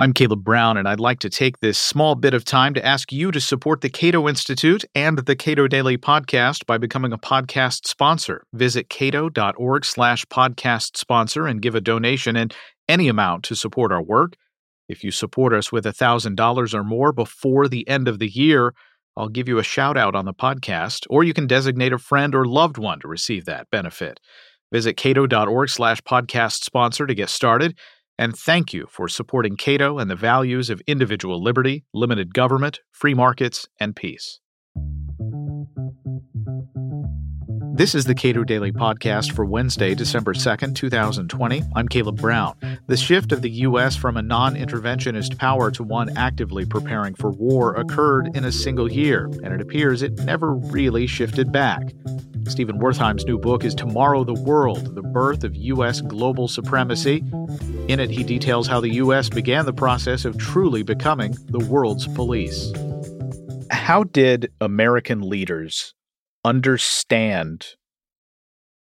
I'm 0.00 0.12
Caleb 0.12 0.44
Brown, 0.44 0.76
and 0.76 0.86
I'd 0.86 1.00
like 1.00 1.18
to 1.18 1.28
take 1.28 1.58
this 1.58 1.76
small 1.76 2.14
bit 2.14 2.32
of 2.32 2.44
time 2.44 2.72
to 2.74 2.86
ask 2.86 3.10
you 3.10 3.32
to 3.32 3.40
support 3.40 3.80
the 3.80 3.90
Cato 3.90 4.28
Institute 4.28 4.84
and 4.94 5.18
the 5.18 5.34
Cato 5.34 5.66
Daily 5.66 5.98
Podcast 5.98 6.66
by 6.66 6.78
becoming 6.78 7.12
a 7.12 7.18
podcast 7.18 7.84
sponsor. 7.84 8.44
Visit 8.52 8.90
cato.org 8.90 9.84
slash 9.84 10.24
podcast 10.26 10.96
sponsor 10.96 11.48
and 11.48 11.60
give 11.60 11.74
a 11.74 11.80
donation 11.80 12.36
in 12.36 12.50
any 12.88 13.08
amount 13.08 13.42
to 13.46 13.56
support 13.56 13.90
our 13.90 14.00
work. 14.00 14.36
If 14.88 15.02
you 15.02 15.10
support 15.10 15.52
us 15.52 15.72
with 15.72 15.84
$1,000 15.84 16.74
or 16.74 16.84
more 16.84 17.12
before 17.12 17.66
the 17.66 17.86
end 17.88 18.06
of 18.06 18.20
the 18.20 18.28
year, 18.28 18.74
I'll 19.16 19.28
give 19.28 19.48
you 19.48 19.58
a 19.58 19.64
shout 19.64 19.96
out 19.96 20.14
on 20.14 20.26
the 20.26 20.32
podcast, 20.32 21.06
or 21.10 21.24
you 21.24 21.34
can 21.34 21.48
designate 21.48 21.92
a 21.92 21.98
friend 21.98 22.36
or 22.36 22.44
loved 22.44 22.78
one 22.78 23.00
to 23.00 23.08
receive 23.08 23.46
that 23.46 23.68
benefit. 23.72 24.20
Visit 24.72 24.96
cato.org 24.96 25.68
slash 25.68 26.00
podcast 26.02 26.62
sponsor 26.62 27.04
to 27.04 27.14
get 27.16 27.30
started. 27.30 27.76
And 28.18 28.36
thank 28.36 28.74
you 28.74 28.86
for 28.90 29.08
supporting 29.08 29.56
Cato 29.56 29.98
and 29.98 30.10
the 30.10 30.16
values 30.16 30.70
of 30.70 30.82
individual 30.88 31.40
liberty, 31.40 31.84
limited 31.94 32.34
government, 32.34 32.80
free 32.90 33.14
markets, 33.14 33.68
and 33.78 33.94
peace. 33.94 34.40
This 37.78 37.94
is 37.94 38.06
the 38.06 38.14
Cato 38.16 38.42
Daily 38.42 38.72
Podcast 38.72 39.36
for 39.36 39.44
Wednesday, 39.44 39.94
December 39.94 40.34
2nd, 40.34 40.74
2020. 40.74 41.62
I'm 41.76 41.86
Caleb 41.86 42.20
Brown. 42.20 42.56
The 42.88 42.96
shift 42.96 43.30
of 43.30 43.40
the 43.40 43.50
U.S. 43.50 43.94
from 43.94 44.16
a 44.16 44.22
non 44.22 44.56
interventionist 44.56 45.38
power 45.38 45.70
to 45.70 45.84
one 45.84 46.16
actively 46.16 46.66
preparing 46.66 47.14
for 47.14 47.30
war 47.30 47.76
occurred 47.76 48.36
in 48.36 48.44
a 48.44 48.50
single 48.50 48.90
year, 48.90 49.26
and 49.44 49.54
it 49.54 49.60
appears 49.60 50.02
it 50.02 50.18
never 50.24 50.54
really 50.54 51.06
shifted 51.06 51.52
back. 51.52 51.94
Stephen 52.48 52.80
Wertheim's 52.80 53.24
new 53.26 53.38
book 53.38 53.64
is 53.64 53.76
Tomorrow 53.76 54.24
the 54.24 54.34
World 54.34 54.96
The 54.96 55.02
Birth 55.02 55.44
of 55.44 55.54
U.S. 55.54 56.00
Global 56.00 56.48
Supremacy. 56.48 57.22
In 57.86 58.00
it, 58.00 58.10
he 58.10 58.24
details 58.24 58.66
how 58.66 58.80
the 58.80 58.94
U.S. 58.94 59.28
began 59.28 59.66
the 59.66 59.72
process 59.72 60.24
of 60.24 60.36
truly 60.36 60.82
becoming 60.82 61.36
the 61.46 61.64
world's 61.64 62.08
police. 62.08 62.72
How 63.70 64.02
did 64.02 64.50
American 64.60 65.20
leaders 65.20 65.94
understand 66.44 67.74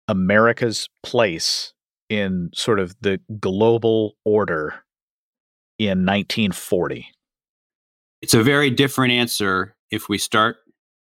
America's 0.09 0.89
place 1.03 1.73
in 2.09 2.49
sort 2.53 2.79
of 2.79 2.95
the 2.99 3.21
global 3.39 4.15
order 4.25 4.83
in 5.77 6.05
1940? 6.05 7.07
It's 8.21 8.33
a 8.33 8.43
very 8.43 8.71
different 8.71 9.13
answer 9.13 9.75
if 9.91 10.09
we 10.09 10.17
start 10.17 10.57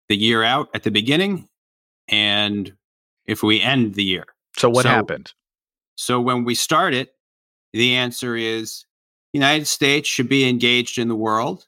the 0.09 0.15
year 0.17 0.41
out 0.41 0.69
at 0.73 0.83
the 0.83 0.89
beginning 0.89 1.47
and 2.07 2.73
if 3.25 3.43
we 3.43 3.61
end 3.61 3.95
the 3.95 4.03
year. 4.03 4.25
So 4.57 4.69
what 4.69 4.83
so, 4.83 4.89
happened? 4.89 5.33
So 5.95 6.19
when 6.21 6.45
we 6.45 6.55
start 6.55 6.93
it, 6.93 7.09
the 7.73 7.95
answer 7.95 8.35
is 8.35 8.85
the 9.33 9.39
United 9.39 9.67
States 9.67 10.07
should 10.07 10.29
be 10.29 10.47
engaged 10.47 10.97
in 10.97 11.07
the 11.09 11.15
world. 11.15 11.65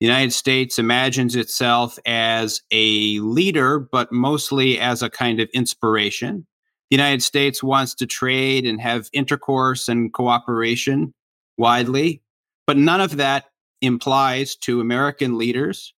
The 0.00 0.06
United 0.06 0.32
States 0.32 0.78
imagines 0.78 1.36
itself 1.36 1.98
as 2.04 2.60
a 2.70 3.18
leader, 3.20 3.78
but 3.78 4.12
mostly 4.12 4.78
as 4.78 5.02
a 5.02 5.08
kind 5.08 5.40
of 5.40 5.48
inspiration. 5.54 6.46
The 6.90 6.96
United 6.96 7.22
States 7.22 7.62
wants 7.62 7.94
to 7.96 8.06
trade 8.06 8.64
and 8.64 8.80
have 8.80 9.08
intercourse 9.12 9.88
and 9.88 10.12
cooperation 10.12 11.12
widely, 11.58 12.22
but 12.66 12.76
none 12.76 13.00
of 13.00 13.16
that 13.16 13.46
implies 13.80 14.56
to 14.56 14.80
American 14.80 15.36
leaders 15.36 15.94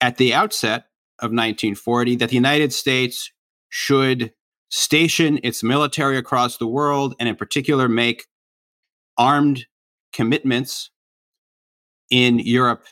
at 0.00 0.18
the 0.18 0.34
outset 0.34 0.86
of 1.18 1.30
1940 1.30 2.16
that 2.16 2.28
the 2.28 2.34
United 2.34 2.72
States 2.72 3.32
should 3.70 4.32
station 4.68 5.40
its 5.42 5.62
military 5.62 6.18
across 6.18 6.58
the 6.58 6.66
world 6.66 7.14
and, 7.18 7.28
in 7.28 7.36
particular, 7.36 7.88
make 7.88 8.26
armed 9.16 9.66
commitments 10.12 10.90
in 12.10 12.38
Europe 12.38 12.84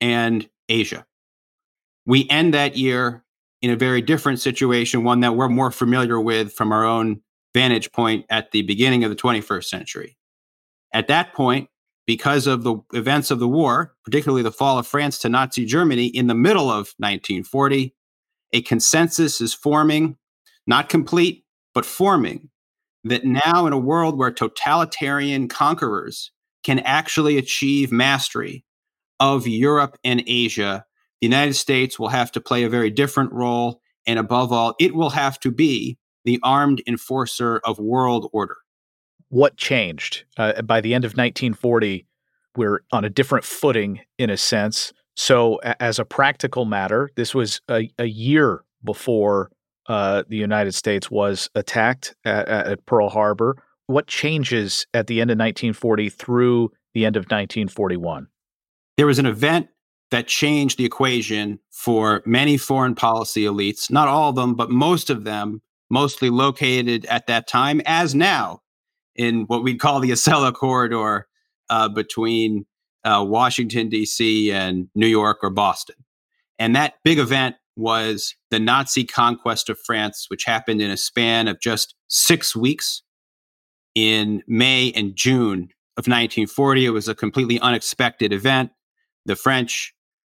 and 0.00 0.48
Asia. 0.68 1.04
We 2.06 2.28
end 2.30 2.54
that 2.54 2.76
year 2.76 3.24
in 3.62 3.70
a 3.70 3.76
very 3.76 4.02
different 4.02 4.40
situation, 4.40 5.04
one 5.04 5.20
that 5.20 5.36
we're 5.36 5.48
more 5.48 5.70
familiar 5.70 6.20
with 6.20 6.52
from 6.52 6.72
our 6.72 6.84
own 6.84 7.20
vantage 7.54 7.90
point 7.92 8.26
at 8.28 8.50
the 8.50 8.62
beginning 8.62 9.02
of 9.04 9.10
the 9.10 9.16
21st 9.16 9.64
century. 9.64 10.16
At 10.92 11.08
that 11.08 11.32
point, 11.32 11.68
because 12.06 12.46
of 12.46 12.62
the 12.62 12.76
events 12.92 13.30
of 13.30 13.40
the 13.40 13.48
war, 13.48 13.94
particularly 14.04 14.42
the 14.42 14.52
fall 14.52 14.78
of 14.78 14.86
France 14.86 15.18
to 15.18 15.28
Nazi 15.28 15.64
Germany 15.64 16.06
in 16.06 16.26
the 16.26 16.34
middle 16.34 16.70
of 16.70 16.94
1940, 16.98 17.94
a 18.52 18.62
consensus 18.62 19.40
is 19.40 19.52
forming, 19.52 20.16
not 20.66 20.88
complete, 20.88 21.44
but 21.74 21.84
forming, 21.84 22.48
that 23.04 23.24
now 23.24 23.66
in 23.66 23.72
a 23.72 23.78
world 23.78 24.18
where 24.18 24.30
totalitarian 24.30 25.48
conquerors 25.48 26.30
can 26.62 26.78
actually 26.80 27.38
achieve 27.38 27.92
mastery 27.92 28.64
of 29.20 29.46
Europe 29.46 29.98
and 30.04 30.22
Asia, 30.26 30.84
the 31.26 31.36
United 31.36 31.54
States 31.54 31.98
will 31.98 32.10
have 32.10 32.30
to 32.30 32.40
play 32.40 32.62
a 32.62 32.68
very 32.68 32.88
different 32.88 33.32
role. 33.32 33.80
And 34.06 34.16
above 34.16 34.52
all, 34.52 34.76
it 34.78 34.94
will 34.94 35.10
have 35.10 35.40
to 35.40 35.50
be 35.50 35.98
the 36.24 36.38
armed 36.44 36.80
enforcer 36.86 37.60
of 37.64 37.80
world 37.80 38.30
order. 38.32 38.58
What 39.28 39.56
changed? 39.56 40.24
Uh, 40.36 40.62
by 40.62 40.80
the 40.80 40.94
end 40.94 41.04
of 41.04 41.12
1940 41.12 42.06
we're 42.56 42.80
on 42.92 43.04
a 43.04 43.10
different 43.10 43.44
footing 43.44 44.00
in 44.18 44.30
a 44.30 44.36
sense. 44.36 44.92
So 45.14 45.58
a- 45.62 45.82
as 45.82 45.98
a 45.98 46.04
practical 46.04 46.64
matter 46.64 47.10
this 47.16 47.34
was 47.34 47.60
a, 47.68 47.90
a 47.98 48.06
year 48.06 48.62
before 48.84 49.50
uh, 49.88 50.22
the 50.28 50.36
united 50.36 50.72
states 50.72 51.10
was 51.10 51.50
attacked 51.56 52.14
at, 52.24 52.48
at, 52.48 52.86
pearl 52.86 53.08
harbor. 53.08 53.56
What 53.88 54.06
changes 54.06 54.86
at 54.94 55.08
the 55.08 55.20
end 55.20 55.30
of 55.30 55.38
1940 55.38 56.08
through 56.08 56.70
the 56.94 57.04
end 57.04 57.16
of 57.16 57.24
1941 57.24 58.28
there 58.96 59.06
was 59.06 59.18
an 59.18 59.26
event 59.26 59.68
that 60.10 60.28
changed 60.28 60.78
the 60.78 60.84
equation 60.84 61.58
for 61.70 62.22
many 62.26 62.56
foreign 62.56 62.94
policy 62.94 63.44
elites 63.44 63.90
not 63.90 64.08
all 64.08 64.30
of 64.30 64.36
them 64.36 64.54
but 64.54 64.70
most 64.70 65.10
of 65.10 65.24
them 65.24 65.60
mostly 65.90 66.30
located 66.30 67.04
at 67.06 67.26
that 67.26 67.46
time 67.46 67.80
as 67.86 68.14
now 68.14 68.60
in 69.14 69.42
what 69.42 69.62
we'd 69.62 69.80
call 69.80 70.00
the 70.00 70.10
Acela 70.10 70.52
corridor 70.52 71.26
uh, 71.70 71.88
between 71.88 72.66
uh, 73.04 73.24
Washington, 73.26 73.88
D.C. 73.88 74.52
and 74.52 74.88
New 74.94 75.06
York 75.06 75.38
or 75.42 75.50
Boston. 75.50 75.96
And 76.58 76.74
that 76.74 76.94
big 77.04 77.18
event 77.18 77.56
was 77.76 78.34
the 78.50 78.58
Nazi 78.58 79.04
conquest 79.04 79.68
of 79.68 79.78
France, 79.78 80.26
which 80.28 80.44
happened 80.44 80.80
in 80.80 80.90
a 80.90 80.96
span 80.96 81.48
of 81.48 81.60
just 81.60 81.94
six 82.08 82.56
weeks 82.56 83.02
in 83.94 84.42
May 84.46 84.92
and 84.92 85.14
June 85.14 85.68
of 85.96 86.06
1940. 86.06 86.86
It 86.86 86.90
was 86.90 87.08
a 87.08 87.14
completely 87.14 87.60
unexpected 87.60 88.32
event. 88.32 88.70
The 89.26 89.36
French, 89.36 89.94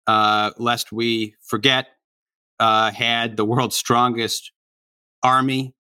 uh, 0.08 0.52
lest 0.58 0.92
we 0.92 1.36
forget, 1.42 1.88
uh, 2.60 2.92
had 2.92 3.38
the 3.38 3.46
world's 3.46 3.76
strongest 3.76 4.52
army, 5.24 5.76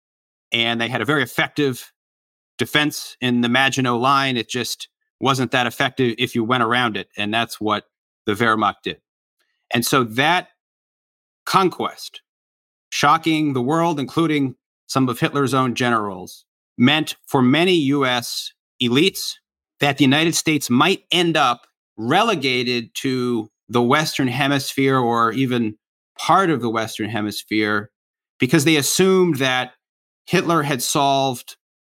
and 0.52 0.80
they 0.80 0.88
had 0.88 1.00
a 1.00 1.04
very 1.04 1.22
effective 1.22 1.92
defense 2.58 3.16
in 3.20 3.40
the 3.40 3.48
Maginot 3.48 3.96
Line. 3.96 4.36
It 4.36 4.48
just 4.48 4.88
wasn't 5.20 5.50
that 5.52 5.66
effective 5.66 6.14
if 6.18 6.34
you 6.34 6.44
went 6.44 6.62
around 6.62 6.96
it. 6.96 7.08
And 7.16 7.32
that's 7.32 7.60
what 7.60 7.84
the 8.26 8.34
Wehrmacht 8.34 8.82
did. 8.84 9.00
And 9.72 9.84
so 9.84 10.04
that 10.04 10.48
conquest, 11.46 12.20
shocking 12.90 13.52
the 13.52 13.62
world, 13.62 13.98
including 13.98 14.56
some 14.86 15.08
of 15.08 15.20
Hitler's 15.20 15.54
own 15.54 15.74
generals, 15.74 16.44
meant 16.76 17.16
for 17.26 17.42
many 17.42 17.74
US 17.74 18.52
elites 18.82 19.34
that 19.80 19.98
the 19.98 20.04
United 20.04 20.34
States 20.34 20.68
might 20.68 21.04
end 21.10 21.36
up 21.36 21.66
relegated 21.96 22.94
to 22.94 23.50
the 23.72 23.82
Western 23.82 24.28
Hemisphere 24.28 24.98
or 24.98 25.32
even 25.32 25.76
part 26.18 26.50
of 26.50 26.60
the 26.60 26.68
Western 26.68 27.08
Hemisphere 27.08 27.90
because 28.38 28.64
they 28.64 28.76
assumed 28.76 29.38
that 29.38 29.72
Hitler 30.26 30.62
had 30.62 30.82
solved 30.82 31.56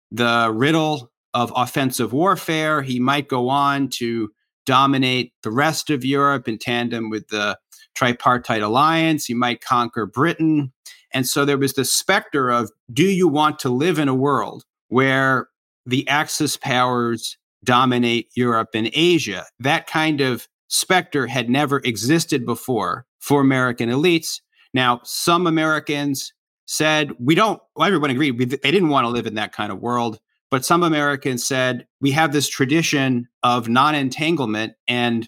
the 0.10 0.52
riddle 0.54 1.12
of 1.34 1.52
offensive 1.54 2.14
warfare. 2.14 2.82
He 2.82 3.00
might 3.00 3.28
go 3.28 3.50
on 3.50 3.90
to 3.96 4.30
dominate 4.66 5.34
the 5.44 5.52
rest 5.52 5.90
of 5.90 6.06
Europe 6.06 6.48
in 6.48 6.58
tandem 6.58 7.10
with 7.10 7.28
the 7.28 7.58
tripartite 7.94 8.62
alliance. 8.62 9.26
He 9.26 9.34
might 9.34 9.62
conquer 9.62 10.06
Britain. 10.06 10.72
And 11.14 11.28
so 11.28 11.44
there 11.44 11.58
was 11.58 11.74
the 11.74 11.86
specter 11.86 12.50
of 12.50 12.72
do 12.92 13.04
you 13.04 13.28
want 13.28 13.60
to 13.60 13.70
live 13.70 14.00
in 14.00 14.08
a 14.08 14.16
world 14.16 14.64
where 14.88 15.50
the 15.86 16.08
Axis 16.08 16.56
powers 16.56 17.38
dominate 17.66 18.30
Europe 18.34 18.70
and 18.74 18.90
Asia? 18.94 19.46
That 19.60 19.88
kind 19.88 20.22
of 20.22 20.48
specter 20.68 21.28
had 21.28 21.50
never 21.50 21.80
existed 21.84 22.46
before 22.46 23.06
for 23.20 23.42
American 23.42 23.90
elites. 23.90 24.42
Now, 24.74 25.02
some 25.04 25.48
Americans 25.48 26.34
said, 26.68 27.12
we 27.20 27.36
don't, 27.36 27.62
well, 27.76 27.88
everyone 27.88 28.10
agreed, 28.10 28.40
they 28.40 28.72
didn't 28.72 28.90
want 28.90 29.06
to 29.06 29.10
live 29.10 29.28
in 29.28 29.36
that 29.36 29.54
kind 29.54 29.72
of 29.72 29.80
world. 29.80 30.20
But 30.52 30.66
some 30.66 30.84
Americans 30.84 31.46
said, 31.46 31.88
we 32.02 32.12
have 32.12 32.32
this 32.32 32.48
tradition 32.48 33.28
of 33.44 33.68
non 33.68 33.96
entanglement 33.96 34.74
and 34.88 35.28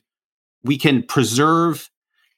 we 0.64 0.78
can 0.78 1.04
preserve 1.04 1.90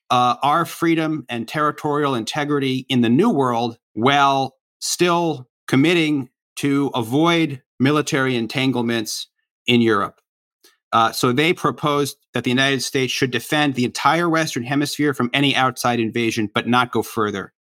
uh, 0.09 0.35
our 0.41 0.65
freedom 0.65 1.25
and 1.29 1.47
territorial 1.47 2.15
integrity 2.15 2.85
in 2.89 3.01
the 3.01 3.09
new 3.09 3.29
world 3.29 3.77
while 3.93 4.55
still 4.79 5.49
committing 5.67 6.29
to 6.55 6.89
avoid 6.95 7.61
military 7.79 8.35
entanglements 8.35 9.27
in 9.67 9.81
Europe. 9.81 10.18
Uh, 10.91 11.11
so 11.11 11.31
they 11.31 11.53
proposed 11.53 12.17
that 12.33 12.43
the 12.43 12.49
United 12.49 12.81
States 12.81 13.13
should 13.13 13.31
defend 13.31 13.75
the 13.75 13.85
entire 13.85 14.27
Western 14.29 14.63
Hemisphere 14.63 15.13
from 15.13 15.29
any 15.33 15.55
outside 15.55 15.99
invasion, 15.99 16.49
but 16.53 16.67
not 16.67 16.91
go 16.91 17.03
further. 17.03 17.53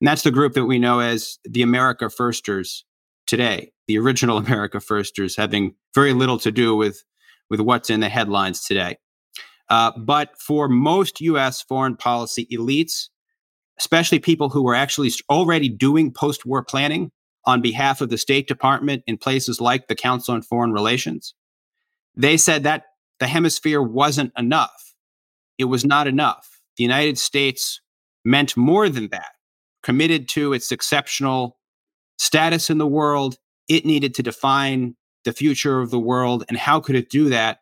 And 0.00 0.08
that's 0.08 0.22
the 0.22 0.30
group 0.30 0.54
that 0.54 0.66
we 0.66 0.78
know 0.78 1.00
as 1.00 1.38
the 1.44 1.62
America 1.62 2.08
Firsters 2.08 2.84
today, 3.26 3.72
the 3.88 3.98
original 3.98 4.38
America 4.46 4.80
Firsters, 4.80 5.36
having 5.36 5.74
very 5.94 6.12
little 6.12 6.38
to 6.38 6.52
do 6.52 6.76
with, 6.76 7.02
with 7.48 7.60
what's 7.60 7.90
in 7.90 8.00
the 8.00 8.08
headlines 8.08 8.64
today. 8.64 8.96
Uh, 9.68 9.92
but 9.96 10.30
for 10.38 10.68
most 10.68 11.20
US 11.20 11.62
foreign 11.62 11.96
policy 11.96 12.46
elites, 12.52 13.08
especially 13.78 14.18
people 14.18 14.50
who 14.50 14.62
were 14.62 14.74
actually 14.74 15.10
already 15.30 15.68
doing 15.68 16.12
post 16.12 16.44
war 16.44 16.62
planning 16.64 17.10
on 17.46 17.62
behalf 17.62 18.00
of 18.00 18.10
the 18.10 18.18
State 18.18 18.46
Department 18.46 19.02
in 19.06 19.16
places 19.16 19.60
like 19.60 19.88
the 19.88 19.94
Council 19.94 20.34
on 20.34 20.42
Foreign 20.42 20.72
Relations, 20.72 21.34
they 22.22 22.36
said 22.36 22.64
that 22.64 22.84
the 23.18 23.26
hemisphere 23.26 23.82
wasn't 23.82 24.32
enough. 24.36 24.94
It 25.58 25.64
was 25.64 25.84
not 25.84 26.06
enough. 26.06 26.60
The 26.76 26.84
United 26.84 27.18
States 27.18 27.80
meant 28.24 28.56
more 28.56 28.88
than 28.88 29.08
that 29.08 29.32
committed 29.82 30.28
to 30.28 30.52
its 30.52 30.72
exceptional 30.72 31.58
status 32.18 32.70
in 32.70 32.78
the 32.78 32.86
world. 32.86 33.36
It 33.68 33.84
needed 33.84 34.14
to 34.14 34.22
define 34.22 34.96
the 35.24 35.32
future 35.32 35.80
of 35.80 35.90
the 35.90 35.98
world. 35.98 36.44
And 36.48 36.56
how 36.56 36.80
could 36.80 36.96
it 36.96 37.10
do 37.10 37.28
that 37.28 37.60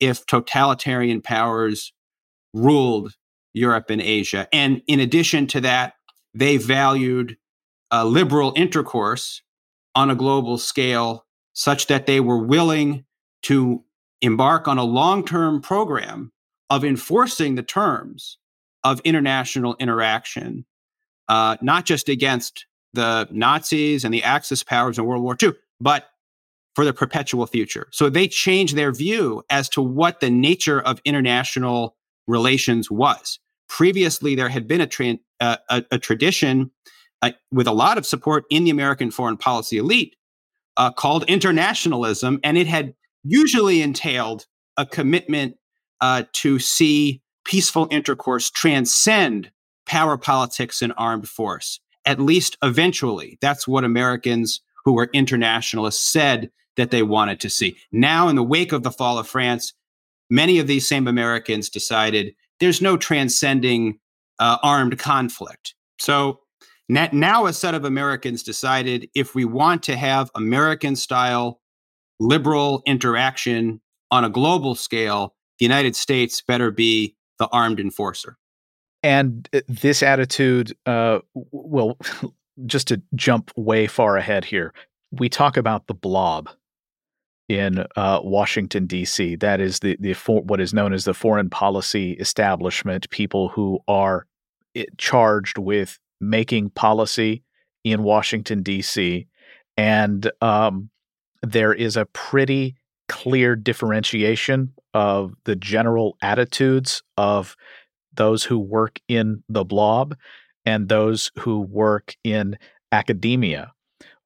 if 0.00 0.26
totalitarian 0.26 1.22
powers 1.22 1.92
ruled 2.52 3.14
Europe 3.54 3.90
and 3.90 4.00
Asia? 4.00 4.48
And 4.52 4.82
in 4.86 5.00
addition 5.00 5.46
to 5.48 5.60
that, 5.62 5.94
they 6.34 6.56
valued 6.56 7.36
a 7.90 8.04
liberal 8.04 8.52
intercourse 8.56 9.42
on 9.94 10.10
a 10.10 10.14
global 10.14 10.58
scale 10.58 11.24
such 11.54 11.86
that 11.86 12.06
they 12.06 12.20
were 12.20 12.44
willing 12.44 13.04
to 13.42 13.82
embark 14.22 14.68
on 14.68 14.78
a 14.78 14.84
long 14.84 15.24
term 15.24 15.60
program 15.60 16.32
of 16.70 16.84
enforcing 16.84 17.54
the 17.54 17.62
terms 17.62 18.38
of 18.84 19.00
international 19.00 19.76
interaction 19.78 20.64
uh, 21.28 21.56
not 21.60 21.84
just 21.84 22.08
against 22.08 22.66
the 22.92 23.28
Nazis 23.30 24.04
and 24.04 24.12
the 24.12 24.22
Axis 24.22 24.62
powers 24.62 24.98
in 24.98 25.04
World 25.04 25.22
War 25.22 25.36
II, 25.40 25.52
but 25.80 26.06
for 26.74 26.84
the 26.84 26.92
perpetual 26.92 27.46
future. 27.46 27.88
So 27.90 28.10
they 28.10 28.28
changed 28.28 28.76
their 28.76 28.92
view 28.92 29.42
as 29.50 29.68
to 29.70 29.82
what 29.82 30.20
the 30.20 30.30
nature 30.30 30.80
of 30.80 31.00
international 31.04 31.96
relations 32.26 32.90
was. 32.90 33.38
Previously, 33.68 34.34
there 34.34 34.48
had 34.48 34.68
been 34.68 34.80
a, 34.80 34.86
tra- 34.86 35.18
uh, 35.40 35.56
a, 35.70 35.84
a, 35.90 35.98
tradition 35.98 36.70
uh, 37.22 37.32
with 37.50 37.66
a 37.66 37.72
lot 37.72 37.98
of 37.98 38.06
support 38.06 38.44
in 38.50 38.64
the 38.64 38.70
American 38.70 39.10
foreign 39.10 39.36
policy 39.36 39.78
elite 39.78 40.16
uh, 40.76 40.92
called 40.92 41.24
internationalism, 41.24 42.38
and 42.44 42.58
it 42.58 42.66
had 42.66 42.94
usually 43.26 43.82
entailed 43.82 44.46
a 44.76 44.86
commitment 44.86 45.56
uh, 46.00 46.24
to 46.32 46.58
see 46.58 47.22
peaceful 47.44 47.88
intercourse 47.90 48.50
transcend 48.50 49.50
power 49.86 50.18
politics 50.18 50.82
and 50.82 50.92
armed 50.96 51.28
force. 51.28 51.80
At 52.04 52.20
least 52.20 52.56
eventually, 52.62 53.38
that's 53.40 53.66
what 53.66 53.84
Americans 53.84 54.60
who 54.84 54.92
were 54.94 55.10
internationalists 55.12 56.12
said 56.12 56.50
that 56.76 56.90
they 56.90 57.02
wanted 57.02 57.40
to 57.40 57.50
see. 57.50 57.76
Now, 57.90 58.28
in 58.28 58.36
the 58.36 58.42
wake 58.42 58.72
of 58.72 58.82
the 58.82 58.90
fall 58.90 59.18
of 59.18 59.26
France, 59.26 59.72
many 60.28 60.58
of 60.58 60.66
these 60.66 60.86
same 60.86 61.08
Americans 61.08 61.70
decided 61.70 62.34
there's 62.60 62.82
no 62.82 62.96
transcending 62.96 63.98
uh, 64.38 64.58
armed 64.62 64.98
conflict. 64.98 65.74
So 65.98 66.40
now 66.88 67.46
a 67.46 67.52
set 67.52 67.74
of 67.74 67.84
Americans 67.84 68.42
decided 68.42 69.08
if 69.14 69.34
we 69.34 69.44
want 69.44 69.82
to 69.84 69.96
have 69.96 70.30
American 70.34 70.94
style 70.94 71.60
liberal 72.20 72.82
interaction 72.86 73.80
on 74.10 74.24
a 74.24 74.30
global 74.30 74.74
scale, 74.74 75.34
the 75.58 75.64
United 75.64 75.96
States 75.96 76.42
better 76.42 76.70
be 76.70 77.16
the 77.38 77.48
armed 77.48 77.80
enforcer. 77.80 78.36
And 79.02 79.48
uh, 79.52 79.60
this 79.68 80.02
attitude, 80.02 80.76
uh, 80.86 81.20
well, 81.34 81.98
just 82.66 82.88
to 82.88 83.02
jump 83.14 83.52
way 83.56 83.86
far 83.86 84.16
ahead 84.16 84.44
here, 84.44 84.72
we 85.12 85.28
talk 85.28 85.56
about 85.56 85.86
the 85.86 85.94
blob 85.94 86.48
in 87.48 87.84
uh, 87.94 88.20
Washington 88.22 88.86
D.C. 88.86 89.36
That 89.36 89.60
is 89.60 89.78
the 89.80 89.96
the 90.00 90.14
for, 90.14 90.42
what 90.42 90.60
is 90.60 90.74
known 90.74 90.92
as 90.92 91.04
the 91.04 91.14
foreign 91.14 91.48
policy 91.48 92.12
establishment. 92.12 93.08
People 93.10 93.48
who 93.48 93.78
are 93.86 94.26
eh, 94.74 94.84
charged 94.98 95.58
with 95.58 95.98
making 96.20 96.70
policy 96.70 97.42
in 97.84 98.02
Washington 98.02 98.62
D.C. 98.62 99.28
And 99.76 100.30
um, 100.40 100.90
there 101.50 101.72
is 101.72 101.96
a 101.96 102.06
pretty 102.06 102.76
clear 103.08 103.54
differentiation 103.54 104.72
of 104.94 105.34
the 105.44 105.56
general 105.56 106.16
attitudes 106.20 107.02
of 107.16 107.56
those 108.14 108.44
who 108.44 108.58
work 108.58 108.98
in 109.08 109.42
the 109.48 109.64
blob 109.64 110.16
and 110.64 110.88
those 110.88 111.30
who 111.38 111.60
work 111.60 112.16
in 112.24 112.58
academia. 112.90 113.72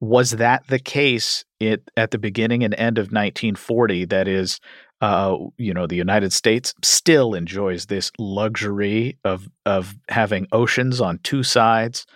Was 0.01 0.33
that 0.33 0.67
the 0.69 0.79
case 0.79 1.45
it, 1.59 1.91
at 1.97 2.11
the 2.11 2.19
beginning 2.19 2.65
and 2.65 2.75
end 2.75 2.97
of 2.97 3.07
1940? 3.07 4.07
That 4.07 4.27
is, 4.27 4.59
uh, 5.03 5.37
you 5.59 5.75
know, 5.75 5.87
the 5.87 5.97
United 5.97 6.33
States 6.33 6.73
still 6.83 7.35
enjoys 7.35 7.87
this 7.87 8.11
luxury 8.19 9.19
of 9.25 9.51
of 9.67 9.95
having 10.09 10.47
oceans 10.53 11.03
on 11.03 11.19
two 11.23 11.43
sides. 11.43 12.07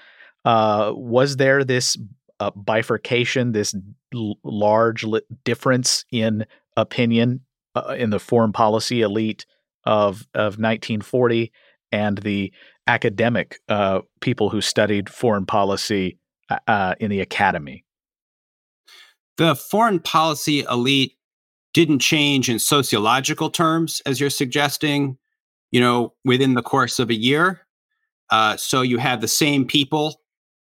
Uh, 0.46 0.92
was 0.94 1.36
there 1.36 1.62
this 1.62 1.98
uh, 2.44 2.50
bifurcation, 2.54 3.52
this 3.52 3.74
l- 4.14 4.38
large 4.44 5.04
li- 5.04 5.22
difference 5.44 6.04
in 6.10 6.44
opinion 6.76 7.40
uh, 7.74 7.94
in 7.98 8.10
the 8.10 8.18
foreign 8.18 8.52
policy 8.52 9.00
elite 9.00 9.46
of 9.84 10.26
of 10.34 10.58
1940 10.58 11.52
and 11.90 12.18
the 12.18 12.52
academic 12.86 13.60
uh, 13.68 14.00
people 14.20 14.50
who 14.50 14.60
studied 14.60 15.08
foreign 15.08 15.46
policy 15.46 16.18
uh, 16.50 16.58
uh, 16.68 16.94
in 17.00 17.10
the 17.10 17.20
academy? 17.20 17.84
The 19.38 19.54
foreign 19.56 20.00
policy 20.00 20.60
elite 20.60 21.16
didn't 21.72 22.00
change 22.00 22.50
in 22.50 22.58
sociological 22.58 23.50
terms, 23.50 24.02
as 24.06 24.20
you're 24.20 24.30
suggesting, 24.30 25.16
you 25.72 25.80
know, 25.80 26.12
within 26.24 26.54
the 26.54 26.62
course 26.62 26.98
of 26.98 27.10
a 27.10 27.14
year. 27.14 27.66
Uh, 28.30 28.56
so 28.56 28.82
you 28.82 28.98
have 28.98 29.20
the 29.20 29.28
same 29.28 29.64
people 29.66 30.20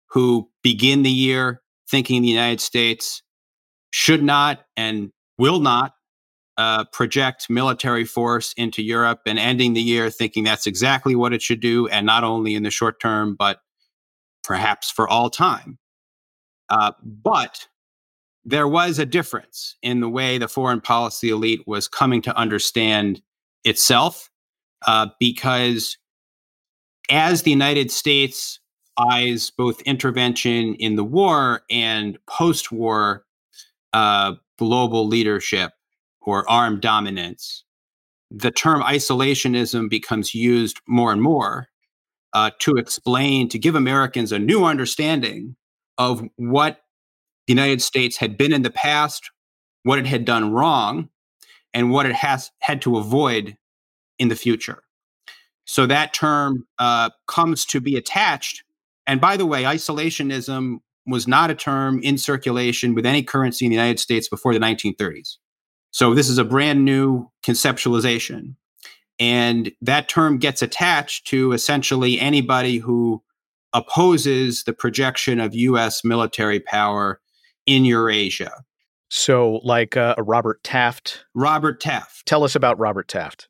who 0.10 0.50
begin 0.62 1.04
the 1.04 1.10
year 1.10 1.62
thinking 1.90 2.22
the 2.22 2.28
United 2.28 2.62
States 2.62 3.22
should 3.92 4.24
not 4.24 4.66
and 4.78 5.12
will 5.38 5.60
not 5.60 5.94
uh, 6.58 6.84
project 6.92 7.50
military 7.50 8.04
force 8.04 8.54
into 8.58 8.84
Europe 8.84 9.22
and 9.26 9.40
ending 9.40 9.74
the 9.74 9.82
year 9.82 10.10
thinking 10.10 10.44
that's 10.44 10.68
exactly 10.68 11.16
what 11.16 11.34
it 11.34 11.42
should 11.42 11.62
do, 11.62 11.88
and 11.88 12.06
not 12.06 12.24
only 12.24 12.54
in 12.54 12.64
the 12.64 12.70
short 12.70 13.00
term, 13.00 13.36
but 13.38 13.62
perhaps 14.44 14.92
for 14.92 15.08
all 15.08 15.30
time. 15.30 15.80
Uh, 16.70 16.92
but 17.02 17.68
there 18.44 18.68
was 18.68 19.00
a 19.00 19.06
difference 19.06 19.78
in 19.82 20.02
the 20.02 20.10
way 20.10 20.38
the 20.38 20.48
foreign 20.48 20.82
policy 20.82 21.30
elite 21.30 21.62
was 21.66 21.88
coming 21.88 22.22
to 22.22 22.36
understand 22.36 23.22
itself, 23.64 24.30
uh, 24.86 25.08
because 25.20 25.98
as 27.10 27.44
the 27.44 27.52
United 27.52 27.90
States 27.90 28.60
eyes 29.00 29.52
both 29.52 29.82
intervention 29.84 30.76
in 30.76 30.96
the 30.96 31.04
war 31.04 31.64
and 31.70 32.18
post 32.28 32.72
war 32.72 33.26
uh, 33.94 34.34
global 34.58 35.08
leadership, 35.08 35.72
or 36.22 36.48
armed 36.50 36.82
dominance, 36.82 37.64
the 38.30 38.52
term 38.52 38.82
isolationism 38.82 39.90
becomes 39.90 40.36
used 40.36 40.80
more 40.88 41.12
and 41.12 41.22
more 41.22 41.68
uh, 42.34 42.52
to 42.60 42.76
explain, 42.76 43.50
to 43.50 43.58
give 43.58 43.74
Americans 43.74 44.32
a 44.32 44.38
new 44.38 44.66
understanding 44.66 45.56
of 45.98 46.24
what 46.36 46.82
the 47.48 47.54
United 47.54 47.82
States 47.82 48.18
had 48.18 48.38
been 48.38 48.54
in 48.54 48.62
the 48.62 48.70
past, 48.70 49.32
what 49.84 49.98
it 49.98 50.06
had 50.06 50.26
done 50.26 50.52
wrong, 50.52 51.10
and 51.74 51.90
what 51.90 52.06
it 52.06 52.16
has 52.16 52.52
had 52.60 52.82
to 52.84 52.98
avoid 52.98 53.58
in 54.20 54.28
the 54.28 54.36
future. 54.36 54.84
So 55.66 55.86
that 55.88 56.14
term 56.14 56.68
uh, 56.78 57.10
comes 57.28 57.66
to 57.66 57.80
be 57.80 57.96
attached. 57.96 58.64
And 59.10 59.20
by 59.20 59.38
the 59.38 59.46
way, 59.48 59.64
isolationism 59.64 60.82
was 61.08 61.28
not 61.28 61.50
a 61.50 61.56
term 61.56 62.00
in 62.04 62.20
circulation 62.20 62.94
with 62.94 63.08
any 63.08 63.24
currency 63.24 63.66
in 63.66 63.72
the 63.72 63.76
United 63.76 64.00
States 64.00 64.30
before 64.30 64.54
the 64.54 64.60
1930s. 64.60 65.38
So 65.90 66.14
this 66.14 66.30
is 66.30 66.38
a 66.38 66.44
brand 66.44 66.86
new 66.86 67.28
conceptualization. 67.44 68.54
And 69.20 69.72
that 69.82 70.10
term 70.10 70.38
gets 70.38 70.62
attached 70.62 71.26
to 71.28 71.54
essentially 71.54 72.20
anybody 72.20 72.78
who 72.78 73.24
opposes 73.74 74.64
the 74.66 74.74
projection 74.74 75.40
of 75.40 75.56
US 75.56 76.06
military 76.06 76.60
power 76.60 77.20
in 77.66 77.86
Eurasia. 77.86 78.64
So, 79.10 79.60
like 79.64 79.98
uh, 79.98 80.14
Robert 80.20 80.64
Taft? 80.64 81.26
Robert 81.34 81.82
Taft. 81.82 82.28
Tell 82.28 82.44
us 82.44 82.56
about 82.56 82.78
Robert 82.78 83.08
Taft. 83.08 83.48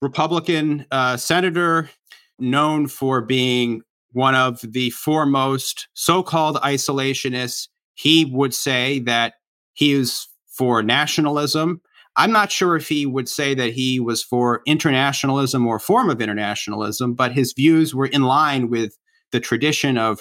Republican 0.00 0.86
uh, 0.92 1.16
senator 1.16 1.90
known 2.38 2.86
for 2.86 3.20
being 3.20 3.82
one 4.12 4.34
of 4.34 4.60
the 4.60 4.90
foremost 4.90 5.88
so 5.94 6.22
called 6.22 6.56
isolationists. 6.56 7.68
He 7.94 8.24
would 8.24 8.54
say 8.54 8.98
that 9.00 9.34
he 9.74 9.92
is 9.92 10.26
for 10.48 10.82
nationalism. 10.82 11.80
I'm 12.16 12.32
not 12.32 12.50
sure 12.50 12.76
if 12.76 12.88
he 12.88 13.06
would 13.06 13.28
say 13.28 13.54
that 13.54 13.72
he 13.72 14.00
was 14.00 14.22
for 14.22 14.62
internationalism 14.66 15.66
or 15.66 15.78
form 15.78 16.10
of 16.10 16.20
internationalism, 16.20 17.14
but 17.14 17.32
his 17.32 17.52
views 17.52 17.94
were 17.94 18.06
in 18.06 18.22
line 18.22 18.68
with 18.68 18.98
the 19.32 19.40
tradition 19.40 19.96
of 19.96 20.20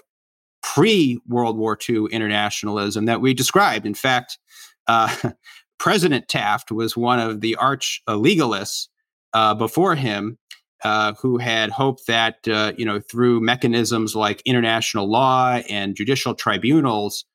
pre 0.61 1.19
World 1.27 1.57
War 1.57 1.77
II 1.87 2.05
internationalism 2.11 3.05
that 3.05 3.21
we 3.21 3.33
described. 3.33 3.85
In 3.85 3.95
fact, 3.95 4.37
uh, 4.87 5.13
President 5.79 6.27
Taft 6.27 6.71
was 6.71 6.97
one 6.97 7.19
of 7.19 7.41
the 7.41 7.55
arch 7.55 8.01
legalists 8.07 8.87
uh, 9.33 9.53
before 9.53 9.95
him 9.95 10.37
uh, 10.83 11.13
who 11.21 11.37
had 11.37 11.69
hoped 11.71 12.07
that 12.07 12.47
uh, 12.47 12.71
you 12.77 12.85
know 12.85 12.99
through 12.99 13.41
mechanisms 13.41 14.15
like 14.15 14.41
international 14.45 15.09
law 15.09 15.59
and 15.69 15.95
judicial 15.95 16.33
tribunals, 16.33 17.25